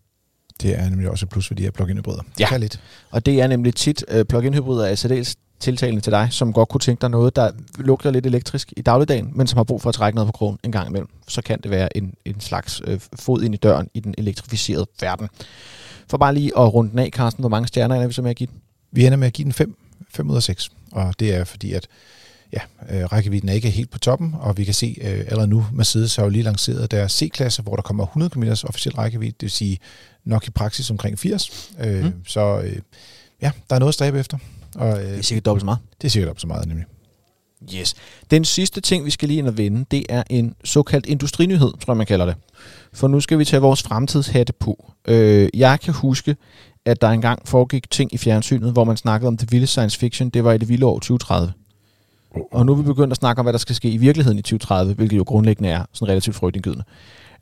Det 0.61 0.79
er 0.79 0.89
nemlig 0.89 1.09
også 1.09 1.25
et 1.25 1.29
plus 1.29 1.47
for 1.47 1.53
de 1.53 1.63
her 1.63 1.71
plug-in 1.71 1.97
hybrider. 1.97 2.21
Ja, 2.39 2.47
kan 2.47 2.59
lidt. 2.59 2.81
og 3.11 3.25
det 3.25 3.41
er 3.41 3.47
nemlig 3.47 3.75
tit 3.75 4.05
uh, 4.15 4.23
plug-in 4.23 4.53
hybrider 4.53 4.85
er 4.85 4.95
særdeles 4.95 5.35
tiltalende 5.63 6.01
til 6.01 6.11
dig, 6.11 6.27
som 6.31 6.53
godt 6.53 6.69
kunne 6.69 6.81
tænke 6.81 7.01
dig 7.01 7.09
noget, 7.09 7.35
der 7.35 7.51
lugter 7.77 8.11
lidt 8.11 8.25
elektrisk 8.25 8.73
i 8.77 8.81
dagligdagen, 8.81 9.31
men 9.33 9.47
som 9.47 9.57
har 9.57 9.63
brug 9.63 9.81
for 9.81 9.89
at 9.89 9.95
trække 9.95 10.15
noget 10.15 10.27
på 10.27 10.31
krogen 10.31 10.57
en 10.63 10.71
gang 10.71 10.89
imellem. 10.89 11.09
Så 11.27 11.41
kan 11.41 11.61
det 11.61 11.71
være 11.71 11.97
en, 11.97 12.13
en 12.25 12.39
slags 12.39 12.81
øh, 12.85 12.99
fod 13.19 13.43
ind 13.43 13.53
i 13.53 13.57
døren 13.57 13.89
i 13.93 13.99
den 13.99 14.15
elektrificerede 14.17 14.85
verden. 15.01 15.29
For 16.07 16.17
bare 16.17 16.33
lige 16.33 16.57
at 16.57 16.73
runde 16.73 16.91
den 16.91 16.99
af, 16.99 17.09
Carsten, 17.13 17.41
hvor 17.41 17.49
mange 17.49 17.67
stjerner 17.67 17.95
er 17.95 18.07
vi 18.07 18.13
så 18.13 18.21
med 18.21 18.29
at 18.29 18.35
give 18.35 18.47
den? 18.47 18.61
Vi 18.91 19.05
ender 19.05 19.17
med 19.17 19.27
at 19.27 19.33
give 19.33 19.43
den 19.43 19.53
5, 19.53 19.75
5 20.09 20.29
ud 20.29 20.35
af 20.35 20.43
6, 20.43 20.69
og 20.91 21.13
det 21.19 21.35
er 21.35 21.43
fordi, 21.43 21.73
at 21.73 21.87
ja, 22.53 22.59
øh, 22.89 23.05
rækkevidden 23.05 23.49
er 23.49 23.53
ikke 23.53 23.69
helt 23.69 23.91
på 23.91 23.99
toppen, 23.99 24.35
og 24.39 24.57
vi 24.57 24.63
kan 24.63 24.73
se 24.73 24.97
øh, 25.01 25.19
allerede 25.19 25.47
nu, 25.47 25.65
Mercedes 25.73 26.15
har 26.15 26.23
jo 26.23 26.29
lige 26.29 26.43
lanceret 26.43 26.91
deres 26.91 27.11
C-klasse, 27.11 27.61
hvor 27.61 27.75
der 27.75 27.81
kommer 27.81 28.03
100 28.03 28.29
km 28.29 28.43
officiel 28.43 28.95
rækkevidde, 28.95 29.31
det 29.31 29.41
vil 29.41 29.51
sige 29.51 29.79
nok 30.25 30.47
i 30.47 30.51
praksis 30.51 30.91
omkring 30.91 31.19
80. 31.19 31.71
Øh, 31.79 32.05
mm. 32.05 32.13
Så 32.27 32.61
øh, 32.61 32.77
ja, 33.41 33.51
der 33.69 33.75
er 33.75 33.79
noget 33.79 33.89
at 33.89 33.93
stræbe 33.93 34.19
efter. 34.19 34.37
Og, 34.75 35.03
øh, 35.03 35.09
det 35.09 35.17
er 35.17 35.21
sikkert 35.21 35.45
dobbelt 35.45 35.61
så 35.61 35.65
meget. 35.65 35.79
Det 36.01 36.07
er 36.07 36.11
sikkert 36.11 36.27
dobbelt 36.27 36.41
så 36.41 36.47
meget, 36.47 36.67
nemlig. 36.67 36.85
Yes. 37.75 37.95
Den 38.31 38.45
sidste 38.45 38.81
ting, 38.81 39.05
vi 39.05 39.11
skal 39.11 39.27
lige 39.27 39.37
ind 39.37 39.47
og 39.47 39.57
vende, 39.57 39.85
det 39.91 40.05
er 40.09 40.23
en 40.29 40.55
såkaldt 40.63 41.05
industrinyhed, 41.05 41.71
tror 41.71 41.93
jeg, 41.93 41.97
man 41.97 42.05
kalder 42.05 42.25
det. 42.25 42.35
For 42.93 43.07
nu 43.07 43.19
skal 43.19 43.39
vi 43.39 43.45
tage 43.45 43.61
vores 43.61 43.83
fremtidshatte 43.83 44.53
på. 44.53 44.93
Øh, 45.07 45.49
jeg 45.53 45.79
kan 45.79 45.93
huske, 45.93 46.35
at 46.85 47.01
der 47.01 47.09
engang 47.09 47.47
foregik 47.47 47.89
ting 47.91 48.13
i 48.13 48.17
fjernsynet, 48.17 48.71
hvor 48.71 48.83
man 48.83 48.97
snakkede 48.97 49.27
om 49.27 49.37
det 49.37 49.51
vilde 49.51 49.67
science 49.67 49.99
fiction. 49.99 50.29
Det 50.29 50.43
var 50.43 50.53
i 50.53 50.57
det 50.57 50.69
vilde 50.69 50.85
år 50.85 50.95
2030. 50.95 51.53
Og 52.51 52.65
nu 52.65 52.71
er 52.71 52.75
vi 52.75 52.83
begyndt 52.83 53.11
at 53.11 53.17
snakke 53.17 53.39
om, 53.39 53.45
hvad 53.45 53.53
der 53.53 53.59
skal 53.59 53.75
ske 53.75 53.89
i 53.89 53.97
virkeligheden 53.97 54.39
i 54.39 54.41
2030, 54.41 54.93
hvilket 54.93 55.17
jo 55.17 55.23
grundlæggende 55.23 55.69
er 55.69 55.85
sådan 55.93 56.11
relativt 56.11 56.35
frygtindgydende. 56.35 56.83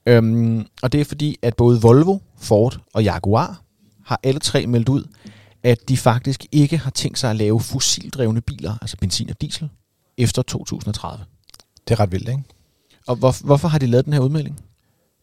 Øhm, 0.05 0.65
og 0.81 0.91
det 0.91 1.01
er 1.01 1.05
fordi, 1.05 1.38
at 1.41 1.55
både 1.55 1.81
Volvo, 1.81 2.17
Ford 2.38 2.77
og 2.93 3.03
Jaguar 3.03 3.61
har 4.05 4.19
alle 4.23 4.39
tre 4.39 4.67
meldt 4.67 4.89
ud, 4.89 5.03
at 5.63 5.89
de 5.89 5.97
faktisk 5.97 6.45
ikke 6.51 6.77
har 6.77 6.91
tænkt 6.91 7.19
sig 7.19 7.29
at 7.29 7.35
lave 7.35 7.61
fossildrevne 7.61 8.41
biler, 8.41 8.77
altså 8.81 8.97
benzin 8.97 9.29
og 9.29 9.41
diesel, 9.41 9.69
efter 10.17 10.41
2030. 10.41 11.25
Det 11.87 11.93
er 11.93 11.99
ret 11.99 12.11
vildt, 12.11 12.29
ikke? 12.29 12.43
Og 13.07 13.15
hvor, 13.15 13.45
hvorfor 13.45 13.67
har 13.67 13.79
de 13.79 13.85
lavet 13.85 14.05
den 14.05 14.13
her 14.13 14.19
udmelding? 14.19 14.59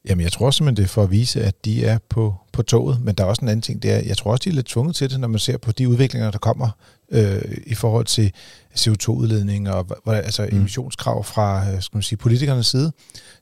Jamen, 0.09 0.25
jeg 0.25 0.33
tror 0.33 0.51
simpelthen, 0.51 0.77
det 0.77 0.85
er 0.85 0.89
for 0.95 1.03
at 1.03 1.11
vise, 1.11 1.45
at 1.45 1.65
de 1.65 1.85
er 1.85 1.99
på, 2.09 2.35
på 2.53 2.63
toget. 2.63 3.01
Men 3.05 3.15
der 3.15 3.25
er 3.25 3.29
også 3.29 3.43
en 3.43 3.49
anden 3.49 3.63
ting, 3.63 3.83
det 3.83 3.91
er, 3.93 3.99
jeg 3.99 4.17
tror 4.17 4.31
også, 4.31 4.43
de 4.45 4.49
er 4.49 4.55
lidt 4.55 4.67
tvunget 4.67 4.97
til 4.97 5.11
det, 5.11 5.21
når 5.21 5.29
man 5.29 5.39
ser 5.39 5.59
på 5.59 5.73
de 5.73 5.89
udviklinger, 5.89 6.31
der 6.31 6.39
kommer 6.39 6.71
øh, 7.13 7.43
i 7.67 7.75
forhold 7.75 8.07
til 8.07 8.33
CO2-udledning 8.79 9.71
og 9.71 9.85
hvor, 10.05 10.13
altså 10.13 10.49
mm. 10.53 10.59
emissionskrav 10.59 11.25
fra 11.25 11.71
øh, 11.71 11.83
skal 11.83 11.97
man 11.97 12.03
sige, 12.03 12.17
politikernes 12.17 12.67
side, 12.67 12.93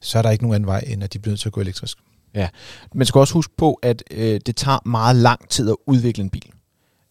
så 0.00 0.18
er 0.18 0.22
der 0.22 0.30
ikke 0.30 0.44
nogen 0.44 0.54
anden 0.54 0.66
vej, 0.66 0.84
end 0.86 1.04
at 1.04 1.12
de 1.12 1.18
bliver 1.18 1.32
nødt 1.32 1.40
til 1.40 1.48
at 1.48 1.52
gå 1.52 1.60
elektrisk. 1.60 1.98
Ja, 2.34 2.48
man 2.94 3.06
skal 3.06 3.18
også 3.18 3.34
huske 3.34 3.52
på, 3.58 3.74
at 3.82 4.02
øh, 4.10 4.40
det 4.46 4.56
tager 4.56 4.88
meget 4.88 5.16
lang 5.16 5.48
tid 5.48 5.70
at 5.70 5.76
udvikle 5.86 6.22
en 6.22 6.30
bil. 6.30 6.52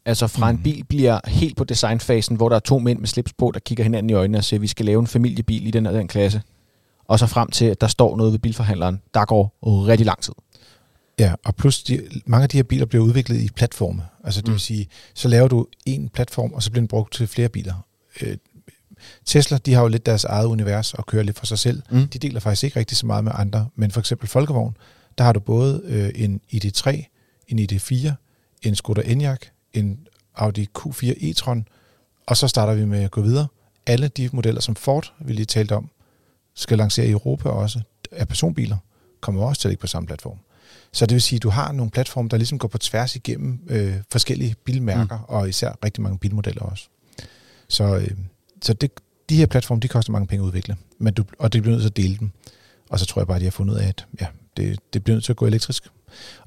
Altså 0.05 0.27
fra 0.27 0.51
mm. 0.51 0.57
en 0.57 0.63
bil 0.63 0.83
bliver 0.83 1.19
helt 1.27 1.57
på 1.57 1.63
designfasen, 1.63 2.35
hvor 2.35 2.49
der 2.49 2.55
er 2.55 2.59
to 2.59 2.79
mænd 2.79 2.99
med 2.99 3.07
slips 3.07 3.33
på, 3.33 3.51
der 3.53 3.59
kigger 3.59 3.83
hinanden 3.83 4.09
i 4.09 4.13
øjnene 4.13 4.37
og 4.37 4.43
siger, 4.43 4.57
at 4.57 4.61
vi 4.61 4.67
skal 4.67 4.85
lave 4.85 4.99
en 4.99 5.07
familiebil 5.07 5.67
i 5.67 5.71
den 5.71 5.85
og 5.85 5.93
den 5.93 6.07
klasse 6.07 6.41
og 7.07 7.19
så 7.19 7.27
frem 7.27 7.51
til, 7.51 7.65
at 7.65 7.81
der 7.81 7.87
står 7.87 8.17
noget 8.17 8.31
ved 8.31 8.39
bilforhandleren, 8.39 9.01
der 9.13 9.25
går 9.25 9.57
rigtig 9.63 10.05
lang 10.05 10.21
tid. 10.21 10.33
Ja, 11.19 11.33
og 11.45 11.55
plus 11.55 11.83
de, 11.83 12.07
mange 12.25 12.43
af 12.43 12.49
de 12.49 12.57
her 12.57 12.63
biler 12.63 12.85
bliver 12.85 13.03
udviklet 13.03 13.41
i 13.41 13.49
platforme. 13.55 14.03
Altså 14.23 14.41
det 14.41 14.47
mm. 14.47 14.53
vil 14.53 14.59
sige, 14.59 14.87
så 15.13 15.27
laver 15.27 15.47
du 15.47 15.67
en 15.85 16.09
platform, 16.09 16.53
og 16.53 16.63
så 16.63 16.71
bliver 16.71 16.81
den 16.81 16.87
brugt 16.87 17.13
til 17.13 17.27
flere 17.27 17.49
biler. 17.49 17.85
Øh, 18.21 18.37
Tesla, 19.25 19.57
de 19.57 19.73
har 19.73 19.81
jo 19.81 19.87
lidt 19.87 20.05
deres 20.05 20.23
eget 20.23 20.45
univers 20.45 20.93
og 20.93 21.05
kører 21.05 21.23
lidt 21.23 21.39
for 21.39 21.45
sig 21.45 21.59
selv. 21.59 21.81
Mm. 21.91 22.07
De 22.07 22.19
deler 22.19 22.39
faktisk 22.39 22.63
ikke 22.63 22.79
rigtig 22.79 22.97
så 22.97 23.05
meget 23.05 23.23
med 23.23 23.31
andre. 23.35 23.67
Men 23.75 23.91
for 23.91 23.99
eksempel 23.99 24.29
Folkevogn, 24.29 24.77
der 25.17 25.23
har 25.23 25.33
du 25.33 25.39
både 25.39 25.81
øh, 25.85 26.11
en 26.15 26.41
ID3, 26.53 27.03
en 27.47 27.59
ID4, 27.59 28.11
en 28.61 28.75
Skoda 28.75 29.01
Enyaq, 29.05 29.39
en 29.75 30.07
Audi 30.35 30.67
Q4 30.79 31.13
e-tron, 31.17 31.63
og 32.25 32.37
så 32.37 32.47
starter 32.47 32.73
vi 32.73 32.85
med 32.85 33.03
at 33.03 33.11
gå 33.11 33.21
videre. 33.21 33.47
Alle 33.85 34.07
de 34.07 34.29
modeller, 34.33 34.61
som 34.61 34.75
Ford, 34.75 35.13
vi 35.19 35.33
lige 35.33 35.45
talte 35.45 35.75
om, 35.75 35.89
skal 36.53 36.77
lancere 36.77 37.07
i 37.07 37.11
Europa 37.11 37.49
også, 37.49 37.81
af 38.11 38.27
personbiler, 38.27 38.77
kommer 39.21 39.45
også 39.45 39.61
til 39.61 39.67
at 39.67 39.69
ligge 39.69 39.81
på 39.81 39.87
samme 39.87 40.07
platform. 40.07 40.37
Så 40.91 41.05
det 41.05 41.13
vil 41.13 41.21
sige, 41.21 41.37
at 41.37 41.43
du 41.43 41.49
har 41.49 41.71
nogle 41.71 41.91
platforme, 41.91 42.29
der 42.29 42.37
ligesom 42.37 42.59
går 42.59 42.67
på 42.67 42.77
tværs 42.77 43.15
igennem 43.15 43.59
øh, 43.69 43.95
forskellige 44.11 44.55
bilmærker, 44.63 45.17
mm. 45.17 45.23
og 45.27 45.49
især 45.49 45.71
rigtig 45.85 46.03
mange 46.03 46.17
bilmodeller 46.17 46.61
også. 46.61 46.87
Så, 47.67 47.97
øh, 47.97 48.11
så 48.61 48.73
det, 48.73 48.91
de 49.29 49.35
her 49.35 49.45
platforme, 49.45 49.81
de 49.81 49.87
koster 49.87 50.11
mange 50.11 50.27
penge 50.27 50.43
at 50.43 50.47
udvikle, 50.47 50.77
men 50.97 51.13
du, 51.13 51.23
og 51.39 51.53
det 51.53 51.61
bliver 51.61 51.71
nødt 51.71 51.81
til 51.81 51.89
at 51.89 51.97
dele 51.97 52.17
dem. 52.17 52.31
Og 52.89 52.99
så 52.99 53.05
tror 53.05 53.21
jeg 53.21 53.27
bare, 53.27 53.35
at 53.35 53.41
de 53.41 53.45
har 53.45 53.51
fundet 53.51 53.73
ud 53.73 53.79
af, 53.79 53.87
at 53.87 54.07
ja, 54.21 54.27
det, 54.57 54.79
det 54.93 55.03
bliver 55.03 55.15
nødt 55.15 55.23
til 55.25 55.33
at 55.33 55.37
gå 55.37 55.45
elektrisk. 55.45 55.87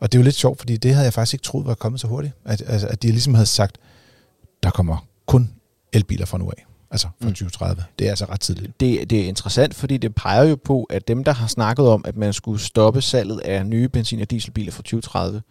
Og 0.00 0.12
det 0.12 0.18
er 0.18 0.22
jo 0.22 0.24
lidt 0.24 0.34
sjovt, 0.34 0.58
fordi 0.58 0.76
det 0.76 0.94
havde 0.94 1.04
jeg 1.04 1.12
faktisk 1.12 1.34
ikke 1.34 1.42
troet 1.42 1.66
var 1.66 1.74
kommet 1.74 2.00
så 2.00 2.06
hurtigt. 2.06 2.34
At, 2.44 2.62
altså, 2.66 2.86
at 2.86 3.02
de 3.02 3.08
ligesom 3.08 3.34
havde 3.34 3.46
sagt, 3.46 3.78
der 4.62 4.70
kommer 4.70 5.06
kun 5.26 5.50
elbiler 5.92 6.26
fra 6.26 6.38
nu 6.38 6.50
af. 6.50 6.66
Altså 6.90 7.08
fra 7.22 7.28
2030. 7.28 7.74
Mm. 7.74 7.82
Det 7.98 8.06
er 8.06 8.10
altså 8.10 8.24
ret 8.24 8.40
tidligt. 8.40 8.80
Det, 8.80 9.10
det 9.10 9.20
er 9.20 9.28
interessant, 9.28 9.74
fordi 9.74 9.96
det 9.96 10.14
peger 10.14 10.42
jo 10.44 10.56
på, 10.56 10.84
at 10.84 11.08
dem, 11.08 11.24
der 11.24 11.32
har 11.32 11.46
snakket 11.46 11.88
om, 11.88 12.04
at 12.04 12.16
man 12.16 12.32
skulle 12.32 12.60
stoppe 12.60 13.02
salget 13.02 13.40
af 13.40 13.66
nye 13.66 13.88
benzin- 13.88 14.20
og 14.20 14.30
dieselbiler 14.30 14.72
fra 14.72 14.82
2030, 14.82 15.42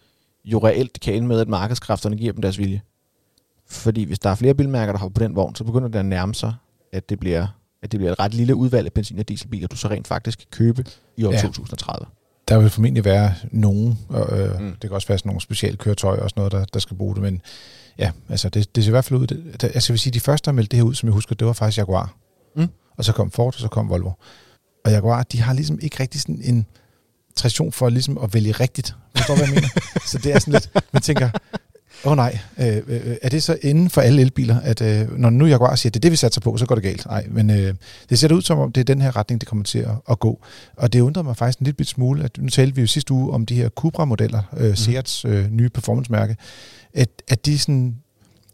jo 0.45 0.57
reelt 0.57 0.99
kan 0.99 1.13
ende 1.13 1.27
med, 1.27 1.39
at 1.39 1.47
markedskræfterne 1.47 2.15
giver 2.15 2.33
dem 2.33 2.41
deres 2.41 2.57
vilje. 2.57 2.81
Fordi 3.67 4.03
hvis 4.03 4.19
der 4.19 4.29
er 4.29 4.35
flere 4.35 4.53
bilmærker, 4.53 4.93
der 4.93 4.99
har 4.99 5.09
på 5.09 5.23
den 5.23 5.35
vogn, 5.35 5.55
så 5.55 5.63
begynder 5.63 5.87
det 5.87 5.99
at 5.99 6.05
nærme 6.05 6.35
sig, 6.35 6.53
at 6.91 7.09
det 7.09 7.19
bliver, 7.19 7.47
at 7.81 7.91
det 7.91 7.99
bliver 7.99 8.11
et 8.11 8.19
ret 8.19 8.33
lille 8.33 8.55
udvalg 8.55 8.85
af 8.85 8.93
benzin- 8.93 9.19
og 9.19 9.29
dieselbiler, 9.29 9.67
du 9.67 9.75
så 9.75 9.87
rent 9.87 10.07
faktisk 10.07 10.39
kan 10.39 10.47
købe 10.51 10.85
i 11.17 11.23
år 11.23 11.31
ja. 11.31 11.41
2030. 11.41 12.05
Der 12.47 12.59
vil 12.59 12.69
formentlig 12.69 13.05
være 13.05 13.33
nogen, 13.51 13.99
og 14.09 14.39
øh, 14.39 14.61
mm. 14.61 14.71
det 14.71 14.89
kan 14.89 14.91
også 14.91 15.07
være 15.07 15.17
sådan 15.17 15.29
nogle 15.29 15.41
specielle 15.41 15.77
køretøjer 15.77 16.21
og 16.21 16.29
sådan 16.29 16.39
noget, 16.39 16.51
der, 16.51 16.65
der 16.65 16.79
skal 16.79 16.97
bruge 16.97 17.15
det, 17.15 17.23
men 17.23 17.41
ja, 17.97 18.11
altså 18.29 18.49
det, 18.49 18.75
det 18.75 18.83
ser 18.83 18.89
i 18.89 18.91
hvert 18.91 19.05
fald 19.05 19.19
ud, 19.19 19.27
det, 19.27 19.61
det, 19.61 19.63
altså 19.63 19.91
jeg 19.91 19.93
vil 19.93 19.99
sige, 19.99 20.13
de 20.13 20.19
første, 20.19 20.45
der 20.45 20.51
meldte 20.51 20.71
det 20.71 20.77
her 20.77 20.83
ud, 20.83 20.95
som 20.95 21.07
jeg 21.07 21.13
husker, 21.13 21.35
det 21.35 21.47
var 21.47 21.53
faktisk 21.53 21.77
Jaguar. 21.77 22.15
Mm. 22.55 22.67
Og 22.97 23.05
så 23.05 23.13
kom 23.13 23.31
Ford, 23.31 23.53
og 23.53 23.59
så 23.59 23.67
kom 23.67 23.89
Volvo. 23.89 24.11
Og 24.85 24.91
Jaguar, 24.91 25.23
de 25.23 25.41
har 25.41 25.53
ligesom 25.53 25.79
ikke 25.81 25.99
rigtig 25.99 26.21
sådan 26.21 26.41
en 26.43 26.65
tradition 27.35 27.71
for 27.71 27.89
ligesom 27.89 28.17
at 28.17 28.33
vælge 28.33 28.51
rigtigt. 28.51 28.95
Forstår 29.15 29.35
du, 29.35 29.39
hvad 29.39 29.47
jeg 29.47 29.55
mener? 29.55 29.69
så 30.11 30.17
det 30.17 30.33
er 30.33 30.39
sådan 30.39 30.53
lidt, 30.53 30.69
man 30.91 31.01
tænker, 31.01 31.29
Åh 32.05 32.11
oh, 32.11 32.15
nej, 32.15 32.39
øh, 32.57 32.77
øh, 32.87 33.15
er 33.21 33.29
det 33.29 33.43
så 33.43 33.57
inden 33.61 33.89
for 33.89 34.01
alle 34.01 34.21
elbiler, 34.21 34.59
at 34.59 34.81
øh, 34.81 35.17
når 35.17 35.29
nu 35.29 35.45
Jaguar 35.45 35.75
siger, 35.75 35.89
at 35.89 35.93
det 35.93 35.99
er 35.99 36.01
det, 36.01 36.11
vi 36.11 36.15
satser 36.15 36.41
på, 36.41 36.57
så 36.57 36.65
går 36.65 36.75
det 36.75 36.83
galt? 36.83 37.05
Nej, 37.05 37.25
men 37.29 37.49
øh, 37.49 37.73
det 38.09 38.19
ser 38.19 38.33
ud 38.33 38.41
som 38.41 38.59
om, 38.59 38.71
det 38.71 38.81
er 38.81 38.85
den 38.85 39.01
her 39.01 39.15
retning, 39.15 39.41
det 39.41 39.49
kommer 39.49 39.63
til 39.63 39.79
at, 39.79 39.91
at 40.09 40.19
gå. 40.19 40.39
Og 40.75 40.93
det 40.93 41.01
undrer 41.01 41.23
mig 41.23 41.37
faktisk 41.37 41.59
en 41.59 41.65
lille 41.65 41.85
smule, 41.85 42.23
at 42.23 42.37
nu 42.37 42.49
talte 42.49 42.75
vi 42.75 42.81
jo 42.81 42.87
sidste 42.87 43.13
uge 43.13 43.33
om 43.33 43.45
de 43.45 43.55
her 43.55 43.69
Cupra-modeller, 43.69 44.41
øh, 44.57 44.67
mhm. 44.67 44.75
Seats 44.75 45.25
øh, 45.25 45.51
nye 45.51 45.69
performance-mærke, 45.69 46.35
at, 46.93 47.09
at 47.27 47.45
de 47.45 47.59
sådan 47.59 47.95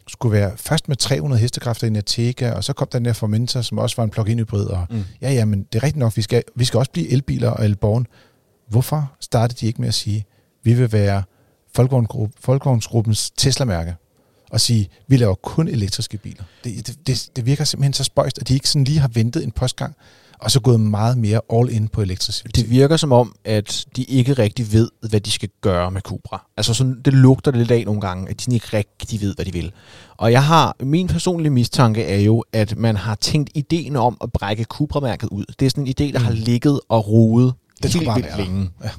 skulle 0.08 0.34
være 0.34 0.52
først 0.56 0.88
med 0.88 0.96
300 0.96 1.42
hestekræfter 1.42 1.88
i 1.88 1.90
en 1.90 1.96
Arteca, 1.96 2.52
og 2.52 2.64
så 2.64 2.74
kom 2.74 2.88
den 2.92 3.06
der 3.06 3.14
Formentor, 3.14 3.62
som 3.62 3.78
også 3.78 3.96
var 3.96 4.04
en 4.04 4.10
plug-in 4.10 4.40
hybrid, 4.40 4.66
og 4.66 4.86
mm. 4.90 5.04
ja, 5.22 5.32
ja, 5.32 5.46
men 5.46 5.64
det 5.64 5.80
er 5.80 5.84
rigtigt 5.84 6.00
nok, 6.00 6.18
vi 6.18 6.22
skal, 6.22 6.44
vi 6.56 6.66
skal 6.66 6.78
også 6.78 6.92
blive 6.92 7.12
elbiler 7.12 7.50
og 7.50 7.66
elborn. 7.66 8.08
Hvorfor 8.70 9.12
startede 9.20 9.60
de 9.60 9.68
ikke 9.68 9.82
med 9.82 9.88
at 9.88 9.94
sige, 9.94 10.26
vi 10.64 10.74
vil 10.74 10.92
være 10.92 11.24
Folkevognsgruppens 11.76 13.32
Tesla-mærke 13.38 13.96
og 14.52 14.62
sige, 14.62 14.90
vi 15.08 15.18
laver 15.18 15.36
kun 15.36 15.68
elektriske 15.68 16.18
biler. 16.18 16.44
Det, 16.64 16.88
det, 16.88 17.08
det, 17.08 17.30
det 17.36 17.46
virker 17.46 17.64
simpelthen 17.64 17.94
så 17.94 18.04
spøjst, 18.04 18.38
at 18.38 18.48
de 18.48 18.54
ikke 18.54 18.70
sådan 18.70 18.84
lige 18.84 19.00
har 19.00 19.08
ventet 19.08 19.44
en 19.44 19.52
postgang, 19.52 19.96
og 20.40 20.52
så 20.52 20.60
gået 20.60 20.80
meget 20.80 21.18
mere 21.18 21.42
all 21.54 21.70
in 21.70 21.88
på 21.88 22.02
elektricitet. 22.02 22.56
Det 22.56 22.70
virker 22.70 22.98
som 22.98 23.12
om, 23.12 23.36
at 23.46 23.86
de 23.96 24.04
ikke 24.04 24.34
rigtig 24.34 24.74
ved, 24.74 24.90
hvad 25.10 25.20
de 25.20 25.32
skal 25.32 25.50
gøre 25.62 25.92
med 25.92 26.02
Cupra. 26.02 26.48
Altså 26.58 26.74
sådan, 26.74 27.02
det 27.06 27.14
lugter 27.14 27.52
det 27.52 27.60
lidt 27.60 27.72
af 27.72 27.84
nogle 27.86 28.02
gange, 28.02 28.30
at 28.30 28.46
de 28.46 28.54
ikke 28.54 28.68
rigtig 28.74 29.22
ved, 29.22 29.36
hvad 29.36 29.46
de 29.46 29.54
vil. 29.54 29.72
Og 30.18 30.32
jeg 30.32 30.44
har, 30.44 30.76
min 30.80 31.08
personlige 31.08 31.52
mistanke 31.52 32.04
er 32.04 32.20
jo, 32.20 32.44
at 32.54 32.78
man 32.78 32.96
har 32.96 33.16
tænkt 33.16 33.50
ideen 33.54 33.96
om 33.96 34.18
at 34.22 34.32
brække 34.32 34.64
Cupra-mærket 34.64 35.30
ud. 35.30 35.46
Det 35.60 35.66
er 35.66 35.70
sådan 35.70 35.88
en 35.88 35.94
idé, 36.00 36.14
der 36.14 36.20
mm. 36.20 36.26
har 36.26 36.32
ligget 36.32 36.80
og 36.90 37.08
rodet 37.08 37.54
det 37.84 37.94
helt 37.94 38.16
vildt 38.16 38.38
længe. 38.38 38.70
Ja. 38.84 38.90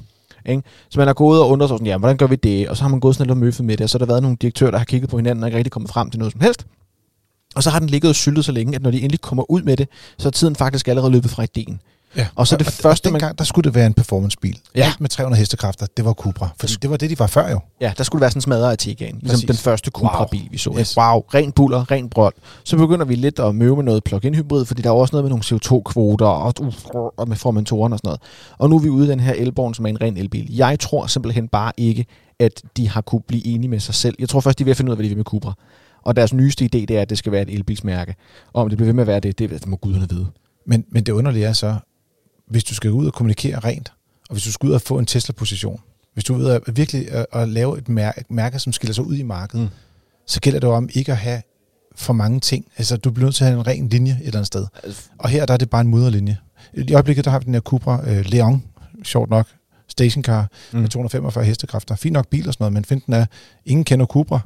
Ikke? 0.45 0.63
Så 0.89 0.99
man 0.99 1.07
har 1.07 1.13
gået 1.13 1.41
og 1.41 1.49
undret 1.49 1.69
sig 1.69 1.75
sådan, 1.75 1.87
ja, 1.87 1.97
hvordan 1.97 2.17
gør 2.17 2.27
vi 2.27 2.35
det? 2.35 2.69
Og 2.69 2.77
så 2.77 2.83
har 2.83 2.89
man 2.89 2.99
gået 2.99 3.15
sådan 3.15 3.27
lidt 3.27 3.31
og 3.31 3.37
møffet 3.37 3.65
med 3.65 3.77
det, 3.77 3.83
og 3.83 3.89
så 3.89 3.97
har 3.97 4.05
der 4.05 4.11
været 4.11 4.21
nogle 4.21 4.37
direktører, 4.41 4.71
der 4.71 4.77
har 4.77 4.85
kigget 4.85 5.09
på 5.09 5.17
hinanden 5.17 5.43
og 5.43 5.47
ikke 5.49 5.57
rigtig 5.57 5.71
kommet 5.71 5.91
frem 5.91 6.09
til 6.09 6.19
noget 6.19 6.31
som 6.31 6.41
helst. 6.41 6.67
Og 7.55 7.63
så 7.63 7.69
har 7.69 7.79
den 7.79 7.89
ligget 7.89 8.09
og 8.09 8.15
syltet 8.15 8.45
så 8.45 8.51
længe, 8.51 8.75
at 8.75 8.81
når 8.81 8.91
de 8.91 9.01
endelig 9.01 9.21
kommer 9.21 9.51
ud 9.51 9.61
med 9.61 9.77
det, 9.77 9.89
så 10.17 10.27
er 10.27 10.31
tiden 10.31 10.55
faktisk 10.55 10.87
allerede 10.87 11.11
løbet 11.11 11.31
fra 11.31 11.43
ideen. 11.43 11.79
Ja. 12.17 12.27
Og 12.35 12.47
så 12.47 12.57
det 12.57 12.67
og, 12.67 12.73
første, 12.73 13.07
og 13.07 13.11
dengang, 13.11 13.29
man... 13.29 13.35
der 13.37 13.43
skulle 13.43 13.63
det 13.63 13.75
være 13.75 13.85
en 13.85 13.93
performancebil. 13.93 14.59
Ja. 14.75 14.85
Alt 14.85 15.01
med 15.01 15.09
300 15.09 15.39
hestekræfter, 15.39 15.85
det 15.97 16.05
var 16.05 16.13
Cupra. 16.13 16.49
For 16.59 16.67
det 16.67 16.89
var 16.89 16.97
det, 16.97 17.09
de 17.09 17.19
var 17.19 17.27
før 17.27 17.49
jo. 17.51 17.59
Ja, 17.81 17.93
der 17.97 18.03
skulle 18.03 18.21
være 18.21 18.29
sådan 18.29 18.37
en 18.37 18.41
smadret 18.41 18.71
Artegaen. 18.71 19.15
Ligesom 19.15 19.35
Præcis. 19.35 19.47
den 19.47 19.55
første 19.55 19.91
Cupra-bil, 19.91 20.41
wow. 20.41 20.51
vi 20.51 20.57
så. 20.57 20.75
Yes. 20.79 20.97
Wow, 20.97 21.19
ren 21.19 21.51
buller, 21.51 21.91
ren 21.91 22.09
brød. 22.09 22.31
Så 22.63 22.77
begynder 22.77 23.05
vi 23.05 23.15
lidt 23.15 23.39
at 23.39 23.55
møve 23.55 23.75
med 23.75 23.83
noget 23.83 24.03
plug-in 24.03 24.35
hybrid, 24.35 24.65
fordi 24.65 24.81
der 24.81 24.89
er 24.89 24.93
også 24.93 25.15
noget 25.15 25.23
med 25.23 25.29
nogle 25.29 25.43
CO2-kvoter 25.43 26.25
og, 26.25 26.53
og 27.17 27.27
med 27.27 27.37
formatoren 27.37 27.93
og 27.93 27.99
sådan 27.99 28.07
noget. 28.07 28.21
Og 28.57 28.69
nu 28.69 28.75
er 28.75 28.79
vi 28.79 28.89
ude 28.89 29.07
i 29.07 29.09
den 29.09 29.19
her 29.19 29.33
elborn, 29.33 29.73
som 29.73 29.85
er 29.85 29.89
en 29.89 30.01
ren 30.01 30.17
elbil. 30.17 30.55
Jeg 30.55 30.79
tror 30.79 31.07
simpelthen 31.07 31.47
bare 31.47 31.71
ikke, 31.77 32.05
at 32.39 32.61
de 32.77 32.89
har 32.89 33.01
kunne 33.01 33.21
blive 33.27 33.47
enige 33.47 33.69
med 33.69 33.79
sig 33.79 33.95
selv. 33.95 34.15
Jeg 34.19 34.29
tror 34.29 34.39
først, 34.39 34.59
de 34.59 34.63
er 34.63 34.65
ved 34.65 34.71
at 34.71 34.77
finde 34.77 34.89
ud 34.89 34.93
af, 34.93 34.97
hvad 34.97 35.03
de 35.03 35.09
vil 35.09 35.17
med 35.17 35.25
Cupra. 35.25 35.53
Og 36.03 36.15
deres 36.15 36.33
nyeste 36.33 36.65
idé, 36.65 36.67
det 36.85 36.91
er, 36.91 37.01
at 37.01 37.09
det 37.09 37.17
skal 37.17 37.31
være 37.31 37.41
et 37.41 37.49
elbilsmærke. 37.49 38.15
Og 38.53 38.61
om 38.61 38.69
det 38.69 38.77
bliver 38.77 38.87
ved 38.87 38.93
med 38.93 39.03
at 39.03 39.07
være 39.07 39.19
det, 39.19 39.39
det, 39.39 39.49
det 39.49 39.67
må 39.67 39.75
guderne 39.75 40.09
vide. 40.09 40.27
Men, 40.67 40.85
men 40.91 41.03
det 41.03 41.11
underlige 41.11 41.45
er 41.45 41.53
så, 41.53 41.75
hvis 42.47 42.63
du 42.63 42.75
skal 42.75 42.91
ud 42.91 43.05
og 43.07 43.13
kommunikere 43.13 43.59
rent, 43.59 43.91
og 44.29 44.33
hvis 44.33 44.43
du 44.43 44.51
skal 44.51 44.67
ud 44.67 44.73
og 44.73 44.81
få 44.81 44.99
en 44.99 45.05
Tesla-position, 45.05 45.81
hvis 46.13 46.23
du 46.23 46.35
ude 46.35 46.55
at 46.55 46.77
virkelig 46.77 47.11
at, 47.11 47.25
at 47.33 47.49
lave 47.49 47.77
et 47.77 47.89
mærke, 47.89 48.25
mærke, 48.29 48.59
som 48.59 48.73
skiller 48.73 48.93
sig 48.93 49.03
ud 49.03 49.15
i 49.15 49.23
markedet, 49.23 49.63
mm. 49.65 49.69
så 50.25 50.41
gælder 50.41 50.59
det 50.59 50.69
om 50.69 50.89
ikke 50.93 51.11
at 51.11 51.17
have 51.17 51.41
for 51.95 52.13
mange 52.13 52.39
ting. 52.39 52.65
Altså, 52.77 52.97
du 52.97 53.11
bliver 53.11 53.25
nødt 53.25 53.35
til 53.35 53.43
at 53.43 53.49
have 53.49 53.59
en 53.59 53.67
ren 53.67 53.89
linje 53.89 54.11
et 54.11 54.19
eller 54.19 54.37
andet 54.37 54.47
sted. 54.47 54.67
Og 55.17 55.29
her 55.29 55.45
der 55.45 55.53
er 55.53 55.57
det 55.57 55.69
bare 55.69 55.81
en 55.81 55.87
mudderlinje. 55.87 56.37
I 56.73 56.93
øjeblikket 56.93 57.25
der 57.25 57.31
har 57.31 57.39
vi 57.39 57.45
den 57.45 57.53
her 57.53 57.61
Cupra 57.61 58.01
uh, 58.01 58.25
Leon, 58.25 58.63
sjovt 59.03 59.29
nok, 59.29 59.47
stationcar 59.87 60.47
mm. 60.71 60.79
med 60.79 60.89
245 60.89 61.45
hestekræfter. 61.45 61.95
Fint 61.95 62.13
nok 62.13 62.27
bil 62.27 62.47
og 62.47 62.53
sådan 62.53 62.63
noget, 62.63 62.73
men 62.73 62.85
find 62.85 63.01
den 63.05 63.13
er, 63.13 63.25
ingen 63.65 63.83
kender 63.83 64.05
Cupra. 64.05 64.39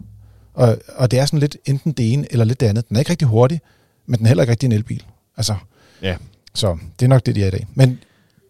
Og, 0.53 0.77
og 0.95 1.11
det 1.11 1.19
er 1.19 1.25
sådan 1.25 1.39
lidt 1.39 1.57
enten 1.65 1.91
det 1.91 2.13
ene 2.13 2.27
eller 2.31 2.45
lidt 2.45 2.59
det 2.59 2.65
andet. 2.65 2.89
Den 2.89 2.95
er 2.95 2.99
ikke 2.99 3.11
rigtig 3.11 3.27
hurtig, 3.27 3.61
men 4.05 4.17
den 4.17 4.25
er 4.25 4.27
heller 4.27 4.43
ikke 4.43 4.51
rigtig 4.51 4.67
en 4.67 4.71
elbil. 4.71 5.03
Altså, 5.37 5.55
ja. 6.01 6.15
Så 6.55 6.77
det 6.99 7.05
er 7.05 7.09
nok 7.09 7.25
det, 7.25 7.35
de 7.35 7.43
er 7.43 7.47
i 7.47 7.51
dag. 7.51 7.67
Men 7.73 7.99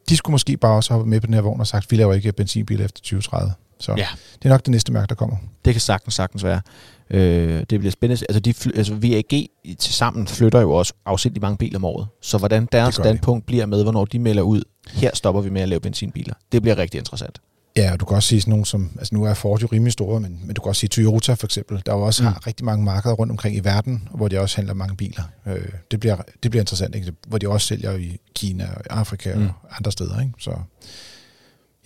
de 0.09 0.17
skulle 0.17 0.31
måske 0.31 0.57
bare 0.57 0.75
også 0.75 0.93
hoppe 0.93 1.09
med 1.09 1.21
på 1.21 1.27
den 1.27 1.33
her 1.33 1.41
vogn 1.41 1.59
og 1.59 1.67
sagt, 1.67 1.91
vi 1.91 1.95
laver 1.95 2.13
ikke 2.13 2.31
benzinbiler 2.31 2.85
efter 2.85 3.01
2030. 3.01 3.53
Så 3.79 3.93
ja. 3.97 4.07
det 4.33 4.45
er 4.45 4.49
nok 4.49 4.65
det 4.65 4.71
næste 4.71 4.93
mærke, 4.93 5.09
der 5.09 5.15
kommer. 5.15 5.37
Det 5.65 5.73
kan 5.73 5.81
sagtens, 5.81 6.13
sagtens 6.13 6.43
være. 6.43 6.61
Øh, 7.09 7.63
det 7.69 7.79
bliver 7.79 7.91
spændende. 7.91 8.25
Altså, 8.29 8.39
de 8.39 8.53
fly, 8.53 8.71
altså 8.75 8.95
VAG 8.95 9.47
til 9.79 9.93
sammen 9.93 10.27
flytter 10.27 10.61
jo 10.61 10.71
også 10.71 10.93
afsindelig 11.05 11.41
mange 11.41 11.57
biler 11.57 11.79
om 11.79 11.85
året. 11.85 12.07
Så 12.21 12.37
hvordan 12.37 12.67
deres 12.71 12.95
standpunkt 12.95 13.43
de. 13.43 13.45
bliver 13.45 13.65
med, 13.65 13.83
hvornår 13.83 14.05
de 14.05 14.19
melder 14.19 14.43
ud, 14.43 14.63
her 14.91 15.11
stopper 15.13 15.41
vi 15.41 15.49
med 15.49 15.61
at 15.61 15.69
lave 15.69 15.79
benzinbiler. 15.79 16.33
Det 16.51 16.61
bliver 16.61 16.77
rigtig 16.77 16.97
interessant. 16.97 17.41
Ja, 17.79 17.91
og 17.91 17.99
du 17.99 18.05
kan 18.05 18.15
også 18.15 18.29
sige 18.29 18.41
sådan 18.41 18.49
nogle 18.49 18.65
som, 18.65 18.91
altså 18.97 19.15
nu 19.15 19.23
er 19.23 19.33
Ford 19.33 19.61
jo 19.61 19.67
rimelig 19.71 19.93
store, 19.93 20.19
men, 20.19 20.39
men 20.43 20.55
du 20.55 20.61
kan 20.61 20.69
også 20.69 20.79
sige 20.79 20.89
Toyota 20.89 21.33
for 21.33 21.47
eksempel, 21.47 21.81
der 21.85 21.93
jo 21.93 22.01
også 22.01 22.23
mm. 22.23 22.27
har 22.27 22.47
rigtig 22.47 22.65
mange 22.65 22.85
markeder 22.85 23.15
rundt 23.15 23.31
omkring 23.31 23.55
i 23.55 23.59
verden, 23.59 24.07
hvor 24.15 24.27
de 24.27 24.39
også 24.39 24.55
handler 24.55 24.73
mange 24.73 24.95
biler. 24.95 25.23
Øh, 25.47 25.65
det, 25.91 25.99
bliver, 25.99 26.15
det 26.43 26.51
bliver 26.51 26.61
interessant, 26.61 26.95
ikke? 26.95 27.13
hvor 27.27 27.37
de 27.37 27.49
også 27.49 27.67
sælger 27.67 27.97
i 27.97 28.17
Kina 28.35 28.69
og 28.75 28.99
Afrika 28.99 29.35
mm. 29.35 29.45
og 29.45 29.77
andre 29.77 29.91
steder. 29.91 30.19
Ikke? 30.19 30.33
Så 30.39 30.51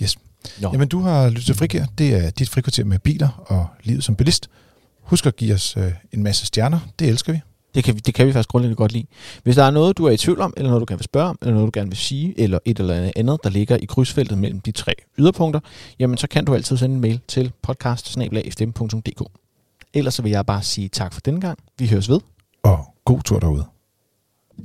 yes. 0.02 0.18
Jo. 0.64 0.70
Jamen 0.74 0.88
du 0.88 1.00
har 1.00 1.30
lyttet 1.30 1.46
til 1.46 1.56
Frikær, 1.56 1.86
det 1.98 2.14
er 2.14 2.30
dit 2.30 2.50
frikvarter 2.50 2.84
med 2.84 3.00
biler 3.00 3.44
og 3.46 3.68
livet 3.84 4.04
som 4.04 4.16
bilist. 4.16 4.50
Husk 5.02 5.26
at 5.26 5.36
give 5.36 5.54
os 5.54 5.78
øh, 5.78 5.92
en 6.12 6.24
masse 6.24 6.46
stjerner, 6.46 6.80
det 7.00 7.08
elsker 7.08 7.34
vi. 7.34 7.40
Det 7.76 7.84
kan, 7.84 7.96
vi, 7.96 8.00
det 8.00 8.14
kan 8.14 8.28
vi 8.28 8.34
faktisk 8.34 8.50
grundlæggende 8.50 8.76
godt 8.76 8.92
lide. 8.92 9.06
Hvis 9.44 9.56
der 9.56 9.64
er 9.64 9.72
noget, 9.72 9.98
du 9.98 10.06
er 10.06 10.12
i 10.12 10.18
tvivl 10.18 10.42
om, 10.42 10.54
eller 10.58 10.70
noget, 10.70 10.82
du 10.82 10.86
gerne 10.90 11.00
vil 11.00 11.04
spørge 11.04 11.30
om, 11.30 11.38
eller 11.42 11.54
noget, 11.54 11.74
du 11.74 11.80
gerne 11.80 11.90
vil 11.90 11.98
sige, 11.98 12.40
eller 12.40 12.60
et 12.66 12.80
eller 12.80 13.12
andet, 13.16 13.40
der 13.44 13.50
ligger 13.50 13.78
i 13.78 13.86
krydsfeltet 13.86 14.38
mellem 14.38 14.60
de 14.60 14.72
tre 14.72 14.94
yderpunkter, 15.20 15.60
jamen 16.00 16.18
så 16.18 16.28
kan 16.28 16.46
du 16.46 16.54
altid 16.54 16.78
sende 16.78 16.96
en 16.96 17.02
mail 17.02 17.20
til 17.28 17.52
podcast 17.62 18.18
Ellers 19.94 20.14
så 20.14 20.22
vil 20.22 20.32
jeg 20.32 20.46
bare 20.46 20.64
sige 20.64 20.90
tak 20.90 21.14
for 21.14 21.22
denne 21.22 21.42
gang. 21.42 21.60
Vi 21.80 21.88
høres 21.88 22.10
ved. 22.10 22.20
Og 22.64 22.86
god 23.06 23.22
tur 23.22 23.40
derude. 23.40 23.73